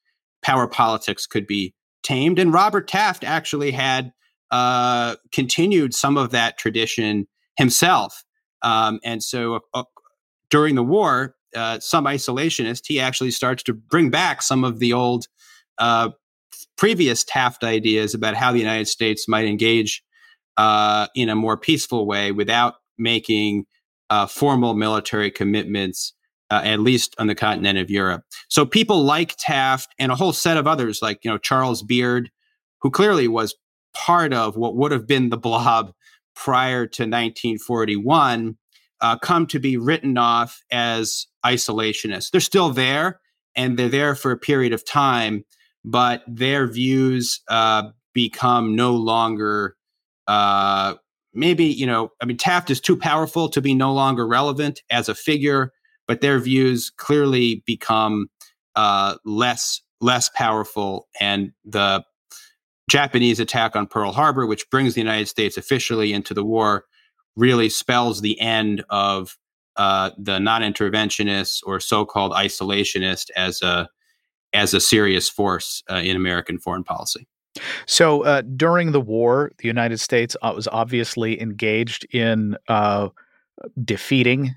power 0.42 0.66
politics 0.66 1.26
could 1.26 1.46
be 1.46 1.74
tamed. 2.02 2.38
And 2.38 2.52
Robert 2.52 2.88
Taft 2.88 3.24
actually 3.24 3.70
had 3.70 4.12
uh, 4.50 5.16
continued 5.32 5.94
some 5.94 6.16
of 6.16 6.30
that 6.30 6.56
tradition 6.58 7.26
himself. 7.56 8.24
Um, 8.62 8.98
and 9.04 9.22
so 9.22 9.60
uh, 9.74 9.84
during 10.48 10.74
the 10.74 10.82
war, 10.82 11.34
uh, 11.54 11.80
some 11.80 12.06
isolationist, 12.06 12.82
he 12.86 12.98
actually 12.98 13.30
starts 13.30 13.62
to 13.64 13.74
bring 13.74 14.10
back 14.10 14.42
some 14.42 14.64
of 14.64 14.78
the 14.78 14.92
old 14.92 15.26
previous 16.76 17.24
Taft 17.24 17.62
ideas 17.62 18.14
about 18.14 18.34
how 18.34 18.52
the 18.52 18.58
United 18.58 18.88
States 18.88 19.28
might 19.28 19.44
engage 19.44 20.02
in 21.14 21.28
a 21.28 21.34
more 21.34 21.56
peaceful 21.56 22.06
way 22.06 22.32
without 22.32 22.76
making 22.98 23.64
uh, 24.10 24.26
formal 24.26 24.74
military 24.74 25.30
commitments, 25.30 26.12
uh, 26.50 26.62
at 26.64 26.80
least 26.80 27.14
on 27.18 27.26
the 27.26 27.34
continent 27.34 27.78
of 27.78 27.90
Europe. 27.90 28.22
So 28.48 28.66
people 28.66 29.02
like 29.02 29.34
Taft 29.38 29.94
and 29.98 30.12
a 30.12 30.14
whole 30.14 30.32
set 30.32 30.56
of 30.56 30.66
others, 30.66 31.00
like 31.02 31.24
you 31.24 31.30
know 31.30 31.38
Charles 31.38 31.82
Beard, 31.82 32.30
who 32.80 32.90
clearly 32.90 33.28
was 33.28 33.54
part 33.94 34.32
of 34.32 34.56
what 34.56 34.76
would 34.76 34.92
have 34.92 35.06
been 35.06 35.30
the 35.30 35.38
blob 35.38 35.92
prior 36.34 36.86
to 36.86 37.02
1941, 37.02 38.56
uh, 39.00 39.18
come 39.18 39.46
to 39.46 39.58
be 39.58 39.76
written 39.76 40.18
off 40.18 40.60
as 40.70 41.26
isolationists. 41.44 42.30
They're 42.30 42.40
still 42.40 42.70
there, 42.70 43.20
and 43.54 43.78
they're 43.78 43.88
there 43.88 44.14
for 44.14 44.30
a 44.32 44.38
period 44.38 44.72
of 44.72 44.84
time, 44.84 45.44
but 45.84 46.22
their 46.26 46.66
views 46.66 47.40
uh, 47.48 47.90
become 48.12 48.74
no 48.74 48.94
longer 48.94 49.76
uh, 50.26 50.94
maybe 51.34 51.64
you 51.64 51.86
know 51.86 52.10
i 52.20 52.24
mean 52.24 52.36
taft 52.36 52.70
is 52.70 52.80
too 52.80 52.96
powerful 52.96 53.48
to 53.48 53.60
be 53.60 53.74
no 53.74 53.92
longer 53.92 54.26
relevant 54.26 54.82
as 54.90 55.08
a 55.08 55.14
figure 55.14 55.72
but 56.06 56.20
their 56.20 56.38
views 56.38 56.90
clearly 56.90 57.62
become 57.66 58.28
uh, 58.76 59.16
less 59.24 59.80
less 60.00 60.28
powerful. 60.28 61.08
And 61.20 61.52
the 61.64 62.04
japanese 62.90 63.40
attack 63.40 63.74
on 63.76 63.86
pearl 63.86 64.12
harbor 64.12 64.44
which 64.44 64.68
brings 64.68 64.92
the 64.92 65.00
united 65.00 65.26
states 65.26 65.56
officially 65.56 66.12
into 66.12 66.34
the 66.34 66.44
war 66.44 66.84
really 67.34 67.70
spells 67.70 68.20
the 68.20 68.38
end 68.38 68.84
of 68.90 69.38
uh, 69.76 70.10
the 70.18 70.38
non-interventionists 70.38 71.62
or 71.64 71.80
so-called 71.80 72.32
isolationist 72.32 73.30
as 73.36 73.62
a 73.62 73.88
as 74.52 74.74
a 74.74 74.80
serious 74.80 75.30
force 75.30 75.82
uh, 75.90 75.94
in 75.94 76.14
american 76.14 76.58
foreign 76.58 76.84
policy 76.84 77.26
so 77.86 78.22
uh, 78.24 78.42
during 78.56 78.92
the 78.92 79.00
war, 79.00 79.52
the 79.58 79.68
United 79.68 79.98
States 79.98 80.36
uh, 80.42 80.52
was 80.54 80.68
obviously 80.68 81.40
engaged 81.40 82.06
in 82.14 82.56
uh, 82.68 83.08
defeating 83.82 84.54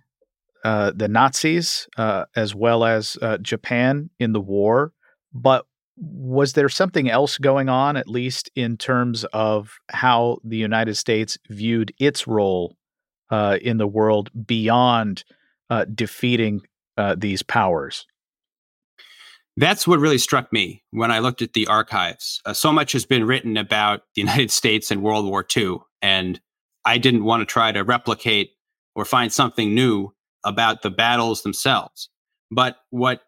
uh, 0.64 0.92
the 0.96 1.08
Nazis 1.08 1.88
uh, 1.98 2.26
as 2.36 2.56
well 2.56 2.84
as 2.84 3.18
uh, 3.22 3.38
Japan 3.38 4.10
in 4.20 4.34
the 4.34 4.42
war. 4.42 4.92
But 5.34 5.66
was 5.98 6.54
there 6.54 6.70
something 6.70 7.10
else 7.10 7.38
going 7.38 7.70
on, 7.70 7.98
at 7.98 8.08
least 8.08 8.50
in 8.56 8.78
terms 8.78 9.24
of 9.34 9.78
how 9.90 10.40
the 10.44 10.58
United 10.58 10.96
States 10.96 11.38
viewed 11.50 11.92
its 12.00 12.28
role 12.28 12.76
in 13.32 13.78
the 13.78 13.88
world 13.88 14.30
beyond 14.46 15.24
defeating 15.96 16.62
these 17.18 17.42
powers? 17.42 18.06
That's 19.60 19.88
what 19.88 20.00
really 20.00 20.20
struck 20.20 20.54
me 20.54 20.84
when 20.92 21.10
I 21.12 21.18
looked 21.18 21.42
at 21.42 21.54
the 21.54 21.66
archives. 21.66 22.42
Uh, 22.46 22.54
so 22.54 22.72
much 22.72 22.92
has 22.92 23.06
been 23.06 23.26
written 23.26 23.58
about 23.58 24.04
the 24.16 24.22
United 24.22 24.52
States 24.52 24.92
and 24.92 25.02
World 25.02 25.26
War 25.26 25.46
II, 25.56 25.80
and 26.02 26.40
I 26.86 27.00
didn't 27.00 27.24
want 27.24 27.42
to 27.42 27.46
try 27.46 27.72
to 27.72 27.84
replicate 27.84 28.52
or 28.96 29.04
find 29.04 29.34
something 29.34 29.74
new 29.74 30.14
about 30.46 30.84
the 30.84 30.92
battles 30.92 31.42
themselves. 31.42 32.10
But 32.52 32.78
what 32.92 33.24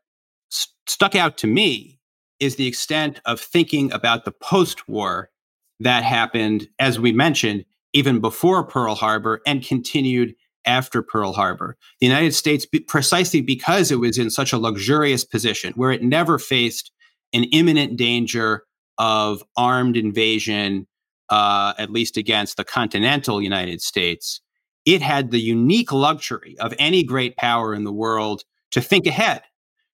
st- 0.51 0.73
stuck 0.87 1.15
out 1.15 1.37
to 1.39 1.47
me 1.47 1.99
is 2.39 2.55
the 2.55 2.67
extent 2.67 3.19
of 3.25 3.41
thinking 3.41 3.91
about 3.91 4.23
the 4.23 4.31
post 4.31 4.87
war 4.87 5.31
that 5.79 6.03
happened, 6.03 6.69
as 6.77 6.99
we 6.99 7.11
mentioned, 7.11 7.65
even 7.93 8.19
before 8.19 8.63
Pearl 8.63 8.95
Harbor 8.95 9.41
and 9.47 9.63
continued 9.63 10.35
after 10.69 11.01
Pearl 11.01 11.33
Harbor. 11.33 11.75
The 11.99 12.05
United 12.05 12.35
States, 12.35 12.67
precisely 12.87 13.41
because 13.41 13.89
it 13.89 13.99
was 13.99 14.19
in 14.19 14.29
such 14.29 14.53
a 14.53 14.59
luxurious 14.59 15.25
position 15.25 15.73
where 15.73 15.91
it 15.91 16.03
never 16.03 16.37
faced 16.37 16.91
an 17.33 17.45
imminent 17.45 17.97
danger 17.97 18.63
of 18.99 19.43
armed 19.57 19.97
invasion, 19.97 20.85
uh, 21.29 21.73
at 21.79 21.89
least 21.89 22.17
against 22.17 22.55
the 22.55 22.63
continental 22.63 23.41
United 23.41 23.81
States, 23.81 24.41
it 24.85 25.01
had 25.01 25.31
the 25.31 25.39
unique 25.39 25.91
luxury 25.91 26.55
of 26.59 26.73
any 26.77 27.03
great 27.03 27.35
power 27.35 27.73
in 27.73 27.83
the 27.83 27.91
world 27.91 28.43
to 28.71 28.79
think 28.79 29.07
ahead, 29.07 29.41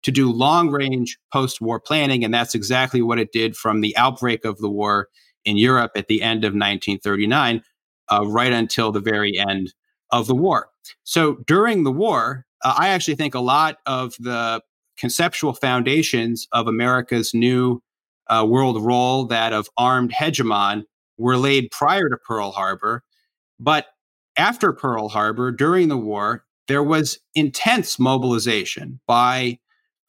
to 0.03 0.11
do 0.11 0.33
long 0.33 0.71
range 0.71 1.19
post 1.33 1.61
war 1.61 1.79
planning. 1.79 2.25
And 2.25 2.33
that's 2.33 2.55
exactly 2.55 3.03
what 3.03 3.19
it 3.19 3.31
did 3.31 3.57
from 3.57 3.83
the 3.83 3.95
outbreak 3.99 4.47
of 4.47 4.59
the 4.59 4.71
war 4.71 5.09
in 5.45 5.59
Europe 5.59 5.93
at 5.97 6.09
the 6.09 6.23
end 6.23 6.45
of 6.45 6.53
1939, 6.53 7.63
uh, 8.11 8.27
right 8.27 8.53
until 8.53 8.91
the 8.91 9.01
very 9.01 9.39
end 9.39 9.75
of 10.13 10.27
the 10.27 10.35
war. 10.35 10.69
So 11.05 11.37
during 11.47 11.85
the 11.85 11.91
war, 11.91 12.47
uh, 12.63 12.75
I 12.79 12.89
actually 12.89 13.17
think 13.17 13.35
a 13.35 13.41
lot 13.41 13.79
of 13.87 14.15
the 14.21 14.63
conceptual 14.97 15.55
foundations 15.55 16.47
of 16.53 16.69
America's 16.69 17.35
new 17.35 17.83
uh, 18.29 18.47
world 18.49 18.81
role, 18.81 19.25
that 19.27 19.53
of 19.53 19.69
armed 19.77 20.13
hegemon, 20.13 20.85
were 21.19 21.37
laid 21.37 21.71
prior 21.71 22.09
to 22.09 22.17
Pearl 22.17 22.53
Harbor. 22.53 23.03
But 23.59 23.87
after 24.37 24.73
Pearl 24.73 25.09
Harbor, 25.09 25.51
during 25.51 25.89
the 25.89 25.97
war, 25.97 26.45
there 26.69 26.83
was 26.83 27.19
intense 27.35 27.99
mobilization 27.99 29.01
by 29.07 29.59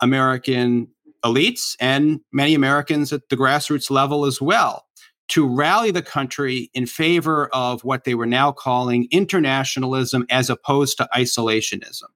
American 0.01 0.87
elites 1.25 1.75
and 1.79 2.19
many 2.31 2.53
Americans 2.53 3.13
at 3.13 3.29
the 3.29 3.37
grassroots 3.37 3.89
level 3.89 4.25
as 4.25 4.41
well 4.41 4.85
to 5.29 5.47
rally 5.47 5.91
the 5.91 6.01
country 6.01 6.69
in 6.73 6.85
favor 6.85 7.47
of 7.53 7.83
what 7.83 8.03
they 8.03 8.15
were 8.15 8.25
now 8.25 8.51
calling 8.51 9.07
internationalism 9.11 10.25
as 10.29 10.49
opposed 10.49 10.97
to 10.97 11.09
isolationism. 11.15 12.09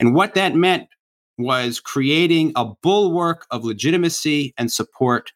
And 0.00 0.14
what 0.14 0.34
that 0.34 0.54
meant 0.54 0.88
was 1.38 1.80
creating 1.80 2.52
a 2.56 2.66
bulwark 2.82 3.46
of 3.50 3.64
legitimacy 3.64 4.52
and 4.58 4.70
support 4.70 5.32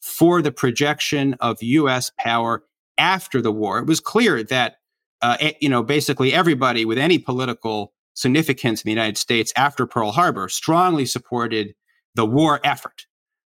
for 0.00 0.42
the 0.42 0.52
projection 0.52 1.34
of 1.34 1.62
US 1.62 2.10
power 2.18 2.64
after 2.98 3.40
the 3.40 3.52
war. 3.52 3.78
It 3.78 3.86
was 3.86 4.00
clear 4.00 4.42
that, 4.44 4.76
uh, 5.20 5.36
you 5.60 5.68
know, 5.68 5.82
basically 5.82 6.32
everybody 6.32 6.84
with 6.84 6.98
any 6.98 7.18
political 7.18 7.92
significance 8.14 8.82
in 8.82 8.88
the 8.88 8.92
United 8.92 9.16
States 9.16 9.52
after 9.56 9.86
Pearl 9.86 10.10
Harbor 10.12 10.48
strongly 10.48 11.06
supported 11.06 11.74
the 12.14 12.26
war 12.26 12.60
effort. 12.64 13.06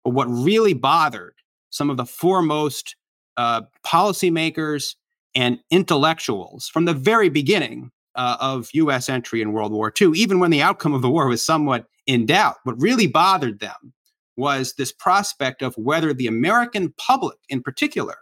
But 0.05 0.11
what 0.11 0.27
really 0.27 0.75
bothered 0.75 1.35
some 1.71 1.91
of 1.91 1.97
the 1.97 2.07
foremost 2.07 2.97
uh, 3.37 3.63
policymakers 3.87 4.95
and 5.35 5.59
intellectuals 5.71 6.69
from 6.69 6.85
the 6.85 6.95
very 6.95 7.29
beginning 7.29 7.91
uh, 8.15 8.37
of 8.41 8.69
U.S. 8.73 9.09
entry 9.09 9.41
in 9.41 9.53
World 9.53 9.73
War 9.73 9.93
II, 10.01 10.13
even 10.15 10.41
when 10.41 10.51
the 10.51 10.63
outcome 10.63 10.95
of 10.95 11.03
the 11.03 11.11
war 11.11 11.29
was 11.29 11.45
somewhat 11.45 11.87
in 12.07 12.27
doubt. 12.27 12.57
What 12.65 12.81
really 12.81 13.07
bothered 13.07 13.61
them 13.61 13.93
was 14.37 14.75
this 14.75 14.93
prospect 14.93 15.63
of 15.63 15.75
whether 15.77 16.13
the 16.13 16.27
American 16.27 16.93
public, 16.97 17.39
in 17.49 17.63
particular, 17.63 18.17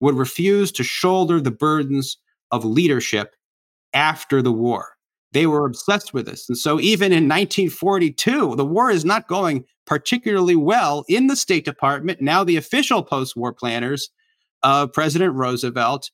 would 0.00 0.16
refuse 0.16 0.72
to 0.72 0.84
shoulder 0.84 1.40
the 1.40 1.50
burdens 1.50 2.18
of 2.50 2.64
leadership 2.64 3.34
after 3.94 4.42
the 4.42 4.52
war. 4.52 4.90
They 5.32 5.46
were 5.46 5.64
obsessed 5.64 6.12
with 6.12 6.26
this. 6.26 6.48
And 6.48 6.58
so, 6.58 6.78
even 6.80 7.12
in 7.12 7.28
1942, 7.28 8.56
the 8.56 8.64
war 8.64 8.90
is 8.90 9.04
not 9.04 9.28
going 9.28 9.64
particularly 9.86 10.56
well 10.56 11.04
in 11.08 11.26
the 11.26 11.36
State 11.36 11.64
Department. 11.64 12.20
Now, 12.20 12.44
the 12.44 12.56
official 12.56 13.02
post 13.02 13.36
war 13.36 13.52
planners 13.52 14.10
of 14.62 14.92
President 14.92 15.34
Roosevelt 15.34 16.10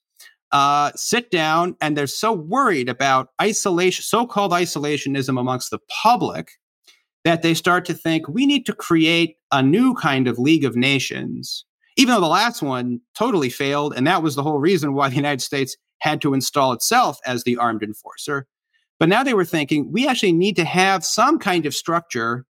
uh, 0.52 0.92
sit 0.94 1.30
down 1.30 1.76
and 1.80 1.96
they're 1.96 2.06
so 2.06 2.32
worried 2.32 2.88
about 2.88 3.28
isolation, 3.40 4.02
so 4.02 4.26
called 4.26 4.52
isolationism 4.52 5.38
amongst 5.38 5.70
the 5.70 5.80
public, 6.02 6.52
that 7.24 7.42
they 7.42 7.54
start 7.54 7.84
to 7.84 7.94
think 7.94 8.26
we 8.28 8.46
need 8.46 8.64
to 8.66 8.72
create 8.72 9.36
a 9.52 9.62
new 9.62 9.94
kind 9.94 10.28
of 10.28 10.38
League 10.38 10.64
of 10.64 10.76
Nations, 10.76 11.64
even 11.96 12.14
though 12.14 12.20
the 12.20 12.26
last 12.26 12.62
one 12.62 13.00
totally 13.16 13.50
failed. 13.50 13.92
And 13.96 14.06
that 14.06 14.22
was 14.22 14.34
the 14.34 14.42
whole 14.42 14.58
reason 14.58 14.94
why 14.94 15.08
the 15.08 15.16
United 15.16 15.42
States 15.42 15.76
had 16.00 16.20
to 16.22 16.32
install 16.32 16.72
itself 16.72 17.18
as 17.26 17.44
the 17.44 17.56
armed 17.56 17.82
enforcer. 17.82 18.46
But 18.98 19.08
now 19.08 19.22
they 19.22 19.34
were 19.34 19.44
thinking 19.44 19.92
we 19.92 20.08
actually 20.08 20.32
need 20.32 20.56
to 20.56 20.64
have 20.64 21.04
some 21.04 21.38
kind 21.38 21.66
of 21.66 21.74
structure, 21.74 22.46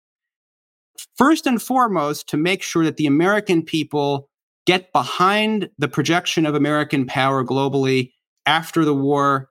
first 1.17 1.47
and 1.47 1.61
foremost, 1.61 2.29
to 2.31 2.37
make 2.37 2.63
sure 2.63 2.85
that 2.85 2.97
the 2.97 3.07
American 3.07 3.63
people 3.63 4.29
get 4.67 4.93
behind 4.93 5.71
the 5.79 5.89
projection 5.89 6.47
of 6.47 6.55
American 6.55 7.07
power 7.07 7.45
globally 7.45 8.13
after 8.47 8.85
the 8.85 8.95
war 8.95 9.51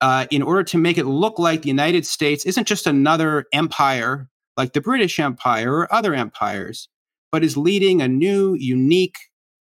uh, 0.00 0.26
in 0.30 0.42
order 0.42 0.62
to 0.62 0.78
make 0.78 0.98
it 0.98 1.06
look 1.06 1.38
like 1.38 1.62
the 1.62 1.68
United 1.68 2.06
States 2.06 2.44
isn't 2.44 2.66
just 2.66 2.86
another 2.86 3.46
empire 3.52 4.28
like 4.56 4.72
the 4.72 4.80
British 4.80 5.18
Empire 5.18 5.72
or 5.72 5.94
other 5.94 6.14
empires, 6.14 6.88
but 7.30 7.44
is 7.44 7.56
leading 7.56 8.00
a 8.00 8.08
new, 8.08 8.54
unique, 8.54 9.18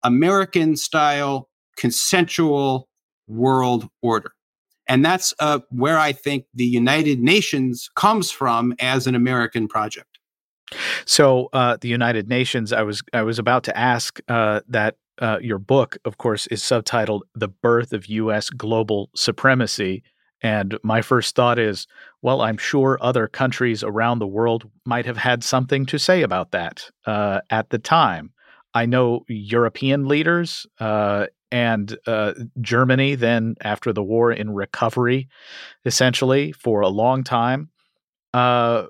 American 0.03 0.77
style, 0.77 1.49
consensual 1.77 2.89
world 3.29 3.89
order. 4.03 4.33
And 4.91 5.05
that's 5.05 5.33
uh, 5.39 5.61
where 5.71 5.99
I 5.99 6.11
think 6.11 6.47
the 6.53 6.65
United 6.67 7.21
Nations 7.21 7.89
comes 7.95 8.33
from 8.33 8.75
as 8.81 9.07
an 9.07 9.15
American 9.15 9.69
project. 9.69 10.19
So 11.07 11.49
uh, 11.53 11.77
the 11.81 11.87
United 11.87 12.29
Nations, 12.29 12.73
I 12.73 12.83
was 12.83 13.01
I 13.13 13.23
was 13.23 13.39
about 13.39 13.63
to 13.65 13.79
ask 13.79 14.21
uh, 14.27 14.61
that 14.69 14.97
uh, 15.21 15.39
your 15.41 15.59
book, 15.59 15.97
of 16.05 16.19
course, 16.19 16.49
is 16.49 16.61
subtitled 16.61 17.21
"The 17.37 17.47
Birth 17.47 17.93
of 17.93 18.07
U.S. 18.07 18.51
Global 18.51 19.11
Supremacy," 19.15 20.03
and 20.43 20.77
my 20.83 21.03
first 21.03 21.37
thought 21.37 21.61
is, 21.61 21.87
well, 22.21 22.41
I'm 22.41 22.59
sure 22.59 22.99
other 23.01 23.29
countries 23.29 23.85
around 23.85 24.19
the 24.19 24.27
world 24.27 24.69
might 24.85 25.07
have 25.07 25.19
had 25.19 25.45
something 25.45 25.87
to 25.87 25.99
say 25.99 26.23
about 26.23 26.51
that 26.51 26.91
uh, 27.07 27.43
at 27.49 27.71
the 27.71 27.79
time. 27.79 28.33
I 28.75 28.87
know 28.87 29.25
European 29.29 30.09
leaders 30.09 30.67
uh, 30.81 31.27
and 31.53 31.97
uh, 32.07 32.35
Germany, 32.61 33.15
then 33.15 33.57
after 33.61 33.93
the 33.93 34.03
war, 34.03 34.33
in 34.33 34.55
recovery, 34.55 35.29
essentially 35.85 36.53
for 36.53 36.81
a 36.81 36.89
long 36.89 37.25
time. 37.25 37.71
Uh, 38.33 38.87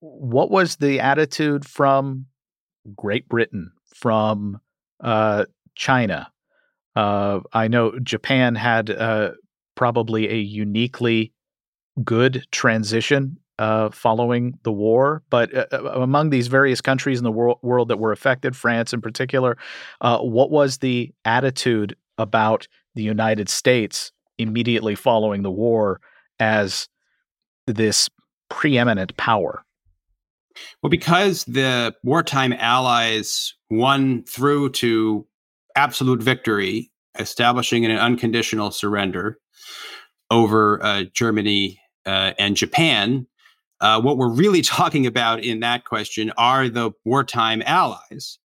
what 0.00 0.50
was 0.50 0.76
the 0.76 1.00
attitude 1.00 1.66
from 1.66 2.26
Great 2.96 3.28
Britain, 3.28 3.72
from 3.94 4.60
uh, 5.00 5.44
China? 5.74 6.30
Uh, 6.96 7.40
I 7.52 7.68
know 7.68 7.98
Japan 7.98 8.54
had 8.54 8.90
uh, 8.90 9.32
probably 9.74 10.30
a 10.30 10.36
uniquely 10.36 11.32
good 12.02 12.46
transition 12.50 13.38
uh, 13.58 13.90
following 13.90 14.58
the 14.62 14.72
war. 14.72 15.22
But 15.30 15.54
uh, 15.54 15.66
uh, 15.72 16.00
among 16.00 16.30
these 16.30 16.48
various 16.48 16.80
countries 16.80 17.18
in 17.18 17.24
the 17.24 17.32
wor- 17.32 17.58
world 17.62 17.88
that 17.88 17.98
were 17.98 18.12
affected, 18.12 18.56
France 18.56 18.92
in 18.92 19.00
particular, 19.00 19.56
uh, 20.00 20.18
what 20.18 20.50
was 20.50 20.78
the 20.78 21.12
attitude 21.24 21.96
about 22.18 22.66
the 22.94 23.02
United 23.02 23.48
States 23.48 24.12
immediately 24.38 24.94
following 24.94 25.42
the 25.42 25.50
war 25.50 26.00
as 26.38 26.88
this 27.66 28.08
preeminent 28.48 29.16
power? 29.16 29.64
Well, 30.82 30.90
because 30.90 31.44
the 31.44 31.94
wartime 32.04 32.52
allies 32.52 33.54
won 33.70 34.24
through 34.24 34.70
to 34.70 35.26
absolute 35.74 36.22
victory, 36.22 36.92
establishing 37.18 37.84
an 37.84 37.92
unconditional 37.92 38.70
surrender 38.70 39.38
over 40.30 40.82
uh, 40.82 41.04
Germany 41.12 41.80
uh, 42.06 42.32
and 42.38 42.56
Japan, 42.56 43.26
uh, 43.84 44.00
what 44.00 44.16
we're 44.16 44.32
really 44.32 44.62
talking 44.78 45.06
about 45.06 45.44
in 45.44 45.60
that 45.60 45.84
question 45.84 46.32
are 46.38 46.68
the 46.68 46.90
wartime 47.04 47.62
allies. 47.66 48.38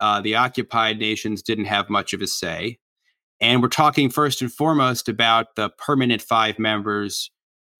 Uh, 0.00 0.20
the 0.20 0.34
occupied 0.34 0.98
nations 0.98 1.42
didn't 1.42 1.64
have 1.64 1.88
much 1.88 2.12
of 2.12 2.20
a 2.20 2.26
say. 2.26 2.78
And 3.40 3.62
we're 3.62 3.68
talking 3.68 4.10
first 4.10 4.42
and 4.42 4.52
foremost 4.52 5.08
about 5.08 5.56
the 5.56 5.70
permanent 5.70 6.20
five 6.20 6.58
members 6.58 7.30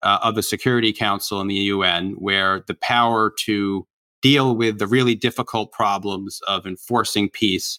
uh, 0.02 0.18
of 0.22 0.34
the 0.34 0.42
Security 0.42 0.92
Council 0.92 1.40
in 1.40 1.48
the 1.48 1.54
UN, 1.54 2.12
where 2.12 2.64
the 2.66 2.74
power 2.74 3.32
to 3.44 3.86
deal 4.22 4.56
with 4.56 4.78
the 4.78 4.86
really 4.86 5.14
difficult 5.14 5.70
problems 5.70 6.40
of 6.48 6.66
enforcing 6.66 7.28
peace 7.28 7.78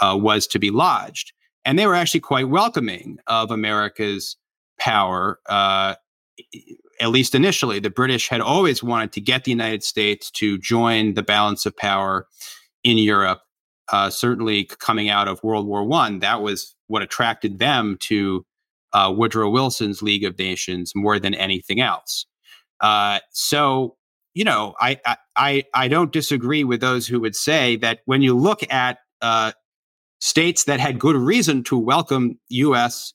uh, 0.00 0.18
was 0.20 0.46
to 0.48 0.58
be 0.58 0.70
lodged. 0.70 1.32
And 1.64 1.78
they 1.78 1.86
were 1.86 1.94
actually 1.94 2.20
quite 2.20 2.48
welcoming 2.48 3.18
of 3.28 3.50
America's 3.50 4.36
power, 4.78 5.38
uh, 5.48 5.94
at 7.00 7.10
least 7.10 7.34
initially. 7.34 7.80
The 7.80 7.90
British 7.90 8.28
had 8.28 8.40
always 8.40 8.82
wanted 8.82 9.12
to 9.12 9.20
get 9.20 9.44
the 9.44 9.50
United 9.50 9.82
States 9.82 10.30
to 10.32 10.58
join 10.58 11.14
the 11.14 11.22
balance 11.22 11.66
of 11.66 11.76
power 11.76 12.26
in 12.84 12.98
Europe. 12.98 13.40
Uh, 13.90 14.08
certainly, 14.08 14.64
coming 14.64 15.10
out 15.10 15.28
of 15.28 15.42
World 15.42 15.66
War 15.66 15.84
One, 15.84 16.20
that 16.20 16.40
was 16.40 16.74
what 16.86 17.02
attracted 17.02 17.58
them 17.58 17.96
to 18.00 18.46
uh, 18.92 19.12
Woodrow 19.14 19.50
Wilson's 19.50 20.02
League 20.02 20.24
of 20.24 20.38
Nations 20.38 20.92
more 20.94 21.18
than 21.18 21.34
anything 21.34 21.80
else. 21.80 22.26
Uh, 22.80 23.18
so, 23.30 23.96
you 24.34 24.44
know, 24.44 24.74
I, 24.80 24.98
I 25.36 25.64
I 25.74 25.88
don't 25.88 26.12
disagree 26.12 26.64
with 26.64 26.80
those 26.80 27.06
who 27.06 27.20
would 27.20 27.36
say 27.36 27.76
that 27.76 28.00
when 28.06 28.22
you 28.22 28.34
look 28.34 28.60
at 28.72 28.98
uh, 29.20 29.52
states 30.20 30.64
that 30.64 30.80
had 30.80 30.98
good 30.98 31.16
reason 31.16 31.64
to 31.64 31.76
welcome 31.76 32.38
U.S. 32.48 33.12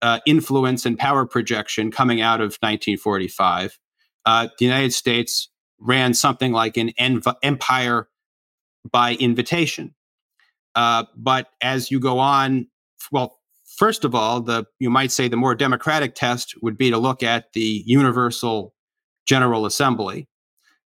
Uh, 0.00 0.20
influence 0.26 0.86
and 0.86 0.96
power 0.96 1.26
projection 1.26 1.90
coming 1.90 2.20
out 2.20 2.40
of 2.40 2.56
1945, 2.60 3.78
uh, 4.26 4.48
the 4.58 4.64
United 4.64 4.92
States 4.92 5.48
ran 5.80 6.14
something 6.14 6.52
like 6.52 6.76
an 6.76 6.90
env- 7.00 7.34
empire 7.42 8.08
by 8.88 9.14
invitation. 9.14 9.94
Uh, 10.76 11.04
but 11.16 11.48
as 11.60 11.90
you 11.90 11.98
go 11.98 12.20
on, 12.20 12.68
well, 13.10 13.38
First 13.78 14.04
of 14.04 14.12
all, 14.12 14.40
the 14.40 14.64
you 14.80 14.90
might 14.90 15.12
say 15.12 15.28
the 15.28 15.36
more 15.36 15.54
democratic 15.54 16.16
test 16.16 16.52
would 16.62 16.76
be 16.76 16.90
to 16.90 16.98
look 16.98 17.22
at 17.22 17.52
the 17.52 17.84
Universal 17.86 18.74
General 19.24 19.66
Assembly. 19.66 20.26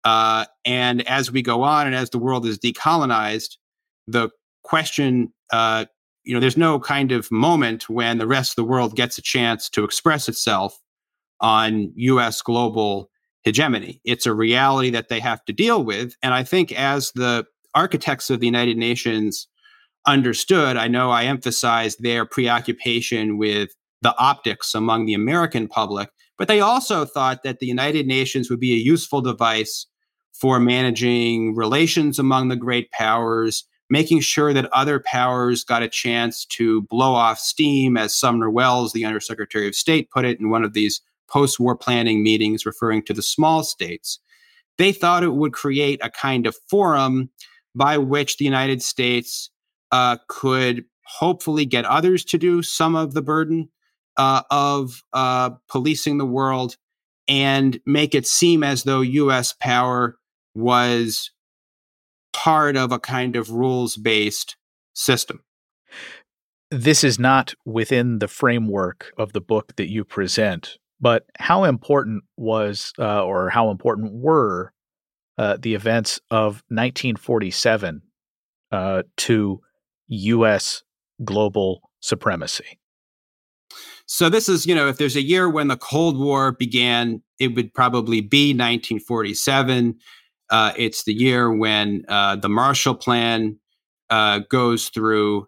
Uh, 0.03 0.43
and 0.65 1.01
as 1.07 1.31
we 1.31 1.41
go 1.41 1.63
on, 1.63 1.87
and 1.87 1.95
as 1.95 2.09
the 2.09 2.17
world 2.19 2.45
is 2.45 2.59
decolonized, 2.59 3.55
the 4.05 4.31
question, 4.63 5.31
uh, 5.53 5.85
you 6.23 6.33
know, 6.33 6.39
there's 6.39 6.57
no 6.57 6.79
kind 6.79 7.11
of 7.11 7.31
moment 7.31 7.89
when 7.89 8.17
the 8.17 8.27
rest 8.27 8.51
of 8.51 8.55
the 8.55 8.63
world 8.63 8.95
gets 8.95 9.17
a 9.17 9.21
chance 9.21 9.69
to 9.69 9.83
express 9.83 10.29
itself 10.29 10.79
on 11.41 11.91
U.S. 11.95 12.41
global 12.41 13.09
hegemony. 13.43 13.99
It's 14.05 14.25
a 14.25 14.33
reality 14.33 14.89
that 14.91 15.09
they 15.09 15.19
have 15.19 15.43
to 15.45 15.53
deal 15.53 15.83
with. 15.83 16.15
And 16.23 16.33
I 16.33 16.43
think 16.43 16.71
as 16.71 17.11
the 17.13 17.45
architects 17.75 18.29
of 18.29 18.39
the 18.39 18.45
United 18.45 18.77
Nations 18.77 19.47
understood. 20.05 20.77
I 20.77 20.87
know 20.87 21.11
I 21.11 21.25
emphasized 21.25 22.01
their 22.01 22.25
preoccupation 22.25 23.37
with 23.37 23.69
the 24.01 24.15
optics 24.17 24.75
among 24.75 25.05
the 25.05 25.13
American 25.13 25.67
public, 25.67 26.09
but 26.37 26.47
they 26.47 26.59
also 26.59 27.05
thought 27.05 27.43
that 27.43 27.59
the 27.59 27.67
United 27.67 28.05
Nations 28.05 28.49
would 28.49 28.59
be 28.59 28.73
a 28.73 28.77
useful 28.77 29.21
device 29.21 29.87
for 30.33 30.59
managing 30.59 31.55
relations 31.55 32.19
among 32.19 32.49
the 32.49 32.55
great 32.55 32.91
powers, 32.91 33.65
making 33.93 34.19
sure 34.19 34.53
that 34.53 34.73
other 34.73 34.99
powers 34.99 35.63
got 35.63 35.83
a 35.83 35.87
chance 35.87 36.45
to 36.45 36.81
blow 36.89 37.13
off 37.13 37.37
steam, 37.37 37.95
as 37.95 38.15
Sumner 38.15 38.49
Welles, 38.49 38.91
the 38.91 39.05
Undersecretary 39.05 39.67
of 39.67 39.75
State, 39.75 40.09
put 40.09 40.25
it 40.25 40.39
in 40.39 40.49
one 40.49 40.63
of 40.63 40.73
these 40.73 40.99
post 41.29 41.59
war 41.59 41.77
planning 41.77 42.23
meetings 42.23 42.65
referring 42.65 43.03
to 43.03 43.13
the 43.13 43.21
small 43.21 43.63
states. 43.63 44.17
They 44.79 44.93
thought 44.93 45.21
it 45.21 45.35
would 45.35 45.53
create 45.53 45.99
a 46.03 46.09
kind 46.09 46.47
of 46.47 46.55
forum 46.71 47.29
by 47.75 47.99
which 47.99 48.37
the 48.37 48.45
United 48.45 48.81
States 48.81 49.51
uh, 49.91 50.17
could 50.27 50.85
hopefully 51.05 51.63
get 51.63 51.85
others 51.85 52.25
to 52.25 52.39
do 52.39 52.63
some 52.63 52.95
of 52.95 53.13
the 53.13 53.21
burden 53.21 53.69
uh, 54.17 54.41
of 54.49 55.03
uh, 55.13 55.51
policing 55.69 56.17
the 56.17 56.25
world 56.25 56.77
and 57.27 57.79
make 57.85 58.15
it 58.15 58.25
seem 58.25 58.63
as 58.63 58.85
though 58.85 59.01
US 59.01 59.53
power 59.53 60.17
was 60.55 61.29
part 62.33 62.75
of 62.75 62.91
a 62.91 62.99
kind 62.99 63.35
of 63.35 63.49
rules 63.49 63.95
based 63.95 64.57
system. 64.93 65.41
This 66.71 67.03
is 67.03 67.19
not 67.19 67.53
within 67.65 68.19
the 68.19 68.27
framework 68.27 69.13
of 69.17 69.33
the 69.33 69.41
book 69.41 69.75
that 69.75 69.91
you 69.91 70.03
present, 70.03 70.77
but 70.99 71.25
how 71.37 71.63
important 71.63 72.23
was 72.35 72.93
uh, 72.97 73.23
or 73.23 73.49
how 73.49 73.69
important 73.69 74.13
were 74.13 74.73
uh, 75.37 75.57
the 75.59 75.75
events 75.75 76.19
of 76.31 76.63
1947 76.69 78.01
uh, 78.71 79.03
to 79.17 79.61
U.S. 80.07 80.83
global 81.23 81.91
supremacy? 81.99 82.79
So 84.05 84.29
this 84.29 84.49
is, 84.49 84.65
you 84.65 84.75
know, 84.75 84.87
if 84.87 84.97
there's 84.97 85.15
a 85.15 85.21
year 85.21 85.49
when 85.49 85.69
the 85.69 85.77
Cold 85.77 86.19
War 86.19 86.51
began, 86.51 87.21
it 87.39 87.55
would 87.55 87.73
probably 87.73 88.21
be 88.21 88.51
1947. 88.51 89.95
Uh, 90.53 90.71
it's 90.77 91.03
the 91.05 91.13
year 91.15 91.51
when 91.51 92.05
uh, 92.07 92.35
the 92.35 92.47
Marshall 92.47 92.93
Plan 92.93 93.57
uh, 94.11 94.39
goes 94.51 94.89
through, 94.89 95.47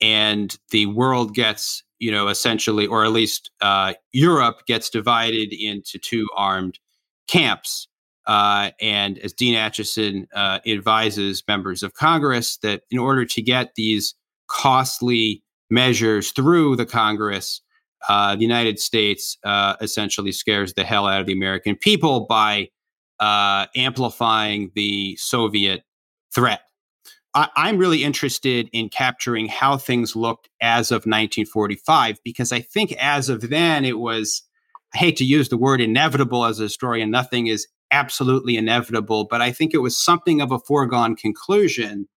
and 0.00 0.56
the 0.70 0.86
world 0.86 1.34
gets, 1.34 1.82
you 1.98 2.12
know, 2.12 2.28
essentially, 2.28 2.86
or 2.86 3.04
at 3.04 3.10
least 3.10 3.50
uh, 3.60 3.94
Europe 4.12 4.64
gets 4.68 4.88
divided 4.88 5.52
into 5.52 5.98
two 5.98 6.28
armed 6.36 6.78
camps. 7.26 7.88
Uh, 8.28 8.70
and 8.80 9.18
as 9.18 9.32
Dean 9.32 9.56
Acheson 9.56 10.28
uh, 10.32 10.60
advises 10.64 11.42
members 11.48 11.82
of 11.82 11.94
Congress, 11.94 12.56
that 12.58 12.82
in 12.88 13.00
order 13.00 13.24
to 13.24 13.42
get 13.42 13.72
these 13.74 14.14
costly 14.46 15.42
measures 15.70 16.30
through 16.30 16.76
the 16.76 16.86
Congress, 16.86 17.62
the 18.08 18.36
United 18.38 18.78
States 18.78 19.38
essentially 19.80 20.30
scares 20.30 20.74
the 20.74 20.84
hell 20.84 21.08
out 21.08 21.20
of 21.20 21.26
the 21.26 21.32
American 21.32 21.74
people 21.74 22.26
by 22.28 22.68
uh, 23.20 23.66
amplifying 23.76 24.70
the 24.74 25.16
Soviet 25.16 25.82
threat. 26.34 26.60
I, 27.34 27.48
I'm 27.56 27.78
really 27.78 28.04
interested 28.04 28.68
in 28.72 28.88
capturing 28.88 29.46
how 29.46 29.76
things 29.76 30.16
looked 30.16 30.48
as 30.60 30.90
of 30.90 31.06
1945 31.06 32.18
because 32.24 32.52
I 32.52 32.60
think 32.60 32.92
as 32.92 33.28
of 33.28 33.48
then 33.50 33.84
it 33.84 33.98
was. 33.98 34.42
I 34.94 34.98
hate 34.98 35.16
to 35.16 35.24
use 35.24 35.48
the 35.48 35.58
word 35.58 35.80
inevitable 35.80 36.44
as 36.44 36.60
a 36.60 36.62
historian. 36.62 37.10
Nothing 37.10 37.48
is 37.48 37.66
absolutely 37.90 38.56
inevitable, 38.56 39.24
but 39.24 39.42
I 39.42 39.50
think 39.52 39.74
it 39.74 39.78
was 39.78 39.96
something 39.96 40.40
of 40.40 40.52
a 40.52 40.60
foregone 40.60 41.16
conclusion 41.16 42.08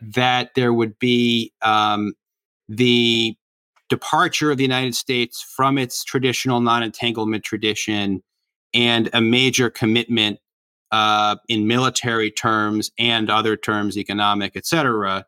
that 0.00 0.50
there 0.54 0.72
would 0.72 0.98
be 0.98 1.52
um, 1.62 2.12
the 2.68 3.36
departure 3.88 4.50
of 4.50 4.56
the 4.56 4.62
United 4.62 4.94
States 4.94 5.42
from 5.42 5.76
its 5.76 6.04
traditional 6.04 6.60
non 6.60 6.82
entanglement 6.82 7.44
tradition 7.44 8.22
and 8.74 9.10
a 9.12 9.20
major 9.20 9.70
commitment 9.70 10.38
uh, 10.90 11.36
in 11.48 11.66
military 11.66 12.30
terms 12.30 12.90
and 12.98 13.30
other 13.30 13.56
terms, 13.56 13.96
economic, 13.96 14.52
et 14.56 14.66
cetera, 14.66 15.24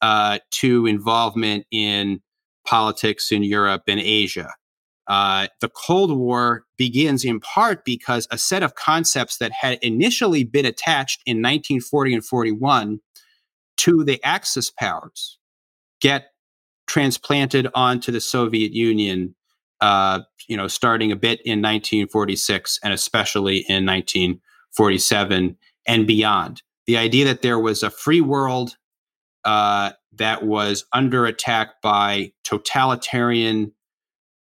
uh, 0.00 0.38
to 0.50 0.86
involvement 0.86 1.66
in 1.70 2.20
politics 2.66 3.30
in 3.30 3.42
Europe 3.42 3.82
and 3.88 4.00
Asia. 4.00 4.50
Uh, 5.08 5.48
the 5.60 5.68
Cold 5.68 6.16
War 6.16 6.64
begins 6.78 7.24
in 7.24 7.40
part 7.40 7.84
because 7.84 8.28
a 8.30 8.38
set 8.38 8.62
of 8.62 8.76
concepts 8.76 9.38
that 9.38 9.52
had 9.52 9.78
initially 9.82 10.44
been 10.44 10.64
attached 10.64 11.20
in 11.26 11.38
1940 11.38 12.14
and 12.14 12.24
41 12.24 13.00
to 13.78 14.04
the 14.04 14.20
Axis 14.24 14.70
powers 14.70 15.38
get 16.00 16.30
transplanted 16.86 17.68
onto 17.74 18.12
the 18.12 18.20
Soviet 18.20 18.72
Union, 18.72 19.34
uh, 19.82 20.20
you 20.48 20.56
know, 20.56 20.68
starting 20.68 21.12
a 21.12 21.16
bit 21.16 21.40
in 21.44 21.60
1946 21.60 22.78
and 22.84 22.94
especially 22.94 23.58
in 23.68 23.84
1947 23.84 25.56
and 25.86 26.06
beyond. 26.06 26.62
The 26.86 26.96
idea 26.96 27.24
that 27.26 27.42
there 27.42 27.58
was 27.58 27.82
a 27.82 27.90
free 27.90 28.20
world 28.20 28.76
uh, 29.44 29.90
that 30.12 30.44
was 30.44 30.84
under 30.92 31.26
attack 31.26 31.82
by 31.82 32.32
totalitarian 32.44 33.72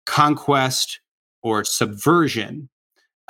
conquest 0.06 1.00
or 1.42 1.64
subversion 1.64 2.70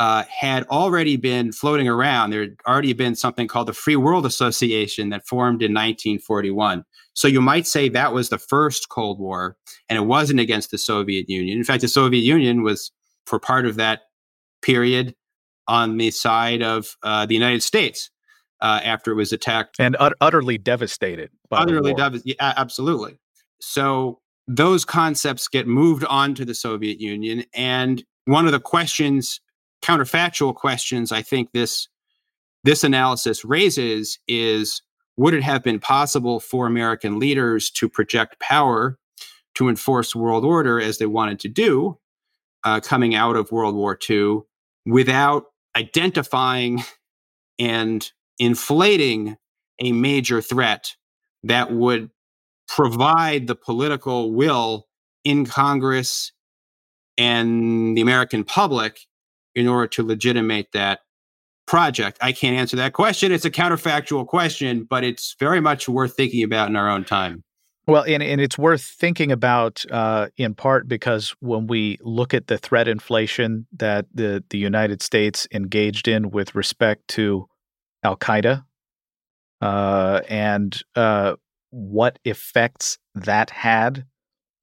uh, 0.02 0.24
had 0.36 0.64
already 0.70 1.16
been 1.16 1.52
floating 1.52 1.88
around. 1.88 2.32
There 2.32 2.42
had 2.42 2.56
already 2.68 2.94
been 2.94 3.14
something 3.14 3.48
called 3.48 3.68
the 3.68 3.74
Free 3.74 3.96
World 3.96 4.26
Association 4.26 5.10
that 5.10 5.28
formed 5.28 5.62
in 5.62 5.74
1941. 5.74 6.84
So 7.14 7.28
you 7.28 7.40
might 7.40 7.68
say 7.68 7.88
that 7.88 8.12
was 8.12 8.30
the 8.30 8.40
first 8.40 8.90
Cold 8.90 9.20
War, 9.20 9.58
and 9.90 9.98
it 10.00 10.08
wasn't 10.08 10.40
against 10.40 10.72
the 10.72 10.80
Soviet 10.80 11.30
Union. 11.30 11.56
In 11.56 11.64
fact, 11.64 11.82
the 11.82 11.88
Soviet 11.88 12.22
Union 12.22 12.64
was, 12.64 12.92
for 13.28 13.38
part 13.38 13.68
of 13.68 13.76
that 13.76 14.02
period, 14.64 15.14
on 15.68 15.98
the 15.98 16.10
side 16.10 16.64
of 16.64 16.98
uh, 17.04 17.28
the 17.28 17.36
United 17.36 17.62
States 17.62 18.10
uh, 18.60 18.80
after 18.84 19.12
it 19.12 19.16
was 19.18 19.32
attacked 19.32 19.76
and 19.78 19.96
ut- 20.00 20.14
utterly 20.20 20.58
devastated. 20.58 21.30
utterly 21.52 21.94
devastated. 21.94 22.38
Yeah, 22.40 22.54
absolutely. 22.58 23.20
So 23.60 24.20
those 24.48 24.84
concepts 24.84 25.48
get 25.48 25.68
moved 25.68 26.06
on 26.06 26.34
to 26.34 26.44
the 26.44 26.56
Soviet 26.56 27.00
Union, 27.00 27.44
and 27.54 28.04
one 28.26 28.48
of 28.48 28.52
the 28.52 28.60
questions, 28.60 29.40
counterfactual 29.82 30.56
questions, 30.56 31.12
I 31.12 31.22
think 31.22 31.52
this 31.52 31.88
this 32.64 32.84
analysis 32.84 33.44
raises 33.44 34.20
is 34.28 34.82
would 35.18 35.34
it 35.34 35.44
have 35.44 35.64
been 35.64 35.80
possible 35.80 36.40
for 36.40 36.68
American 36.68 37.20
leaders 37.20 37.70
to 37.72 37.90
project 37.90 38.40
power 38.40 38.98
to 39.56 39.68
enforce 39.68 40.16
world 40.16 40.46
order 40.46 40.80
as 40.80 40.98
they 40.98 41.06
wanted 41.06 41.40
to 41.40 41.50
do 41.50 41.98
uh, 42.64 42.80
coming 42.80 43.16
out 43.16 43.36
of 43.36 43.52
World 43.52 43.76
War 43.76 43.98
II 44.10 44.42
without 44.86 45.46
identifying 45.76 46.84
and 47.60 48.12
inflating 48.40 49.38
a 49.80 49.92
major 49.92 50.42
threat 50.42 50.96
that 51.44 51.72
would 51.72 52.10
provide 52.68 53.48
the 53.48 53.56
political 53.56 54.34
will 54.34 54.88
in 55.24 55.46
Congress 55.46 56.32
and 57.18 57.96
the 57.98 58.02
American 58.02 58.44
public 58.44 59.02
in 59.56 59.68
order 59.68 59.88
to 59.88 60.04
legitimate 60.04 60.68
that 60.74 61.00
project? 61.68 62.18
I 62.22 62.32
can't 62.32 62.58
answer 62.58 62.78
that 62.78 62.94
question. 62.94 63.32
It's 63.32 63.46
a 63.46 63.52
counterfactual 63.52 64.28
question, 64.28 64.86
but 64.90 65.04
it's 65.04 65.36
very 65.40 65.60
much 65.60 65.88
worth 65.88 66.16
thinking 66.16 66.44
about 66.44 66.70
in 66.70 66.76
our 66.76 66.90
own 66.90 67.04
time. 67.04 67.44
Well, 67.88 68.04
and, 68.08 68.22
and 68.22 68.40
it's 68.40 68.58
worth 68.58 68.84
thinking 68.84 69.32
about 69.32 69.84
uh, 69.90 70.28
in 70.38 70.54
part 70.54 70.88
because 70.88 71.36
when 71.40 71.68
we 71.68 71.98
look 72.02 72.34
at 72.34 72.48
the 72.48 72.58
threat 72.58 72.88
inflation 72.88 73.66
that 73.74 74.06
the, 74.14 74.44
the 74.50 74.58
United 74.58 75.02
States 75.02 75.48
engaged 75.52 76.08
in 76.08 76.30
with 76.30 76.54
respect 76.54 77.08
to 77.10 77.48
Al 78.04 78.18
Qaeda 78.18 78.64
uh, 79.62 80.22
and 80.30 80.82
uh, 80.96 81.36
what 81.72 82.20
effects 82.24 82.98
that 83.16 83.50
had 83.50 84.06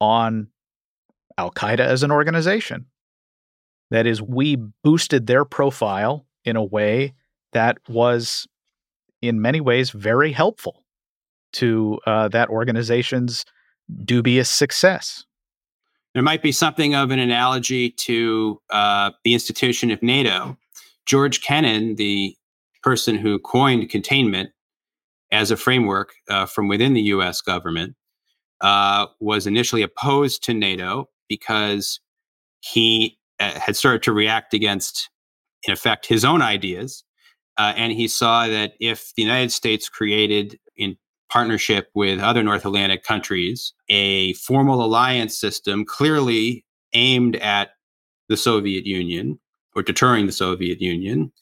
on 0.01 0.48
Al 1.37 1.51
Qaeda 1.51 1.81
as 1.81 2.03
an 2.03 2.11
organization. 2.11 2.87
That 3.90 4.07
is, 4.07 4.20
we 4.20 4.57
boosted 4.85 5.27
their 5.27 5.44
profile 5.44 6.27
in 6.44 6.57
a 6.57 6.64
way 6.64 7.14
that 7.53 7.79
was, 7.88 8.46
in 9.22 9.40
many 9.40 9.61
ways, 9.61 9.90
very 9.90 10.33
helpful 10.33 10.85
to 11.55 11.98
uh, 12.07 12.29
that 12.29 12.51
organization's 12.51 13.44
dubious 14.05 14.51
success. 14.51 15.24
There 16.14 16.22
might 16.22 16.42
be 16.42 16.53
something 16.53 16.94
of 16.94 17.11
an 17.11 17.18
analogy 17.18 17.90
to 17.90 18.61
uh, 18.70 19.11
the 19.24 19.35
institution 19.35 19.90
of 19.90 20.03
NATO. 20.03 20.57
George 21.07 21.42
Kennan, 21.42 21.96
the 21.96 22.37
person 22.83 23.16
who 23.16 23.38
coined 23.38 23.88
containment 23.90 24.51
as 25.31 25.51
a 25.51 25.57
framework 25.57 26.14
uh, 26.29 26.46
from 26.46 26.68
within 26.68 26.94
the 26.94 27.03
US 27.03 27.40
government, 27.40 27.94
uh, 28.61 29.07
was 29.20 29.46
initially 29.46 29.83
opposed 29.83 30.42
to 30.44 30.55
NATO 30.55 31.09
because 31.29 32.01
he 32.61 33.17
had 33.38 33.77
started 33.77 34.03
to 34.05 34.12
react 34.12 34.55
against 34.55 35.11
in 35.66 35.72
effect, 35.72 36.07
his 36.07 36.24
own 36.24 36.42
ideas. 36.42 37.05
Uh, 37.57 37.72
and 37.77 37.92
he 37.92 38.07
saw 38.07 38.46
that 38.46 38.74
if 38.81 39.12
the 39.16 39.22
United 39.22 39.51
States 39.51 39.88
created, 39.88 40.59
in 40.77 40.96
partnership 41.29 41.90
with 41.94 42.20
other 42.20 42.42
North 42.42 42.64
Atlantic 42.64 43.03
countries, 43.03 43.72
a 43.88 44.33
formal 44.35 44.85
alliance 44.85 45.38
system 45.38 45.85
clearly 45.85 46.64
aimed 46.92 47.37
at 47.37 47.70
the 48.29 48.37
Soviet 48.37 48.87
Union 48.87 49.38
or 49.74 49.83
deterring 49.83 50.27
the 50.27 50.33
Soviet 50.33 50.81
Union, 50.81 51.33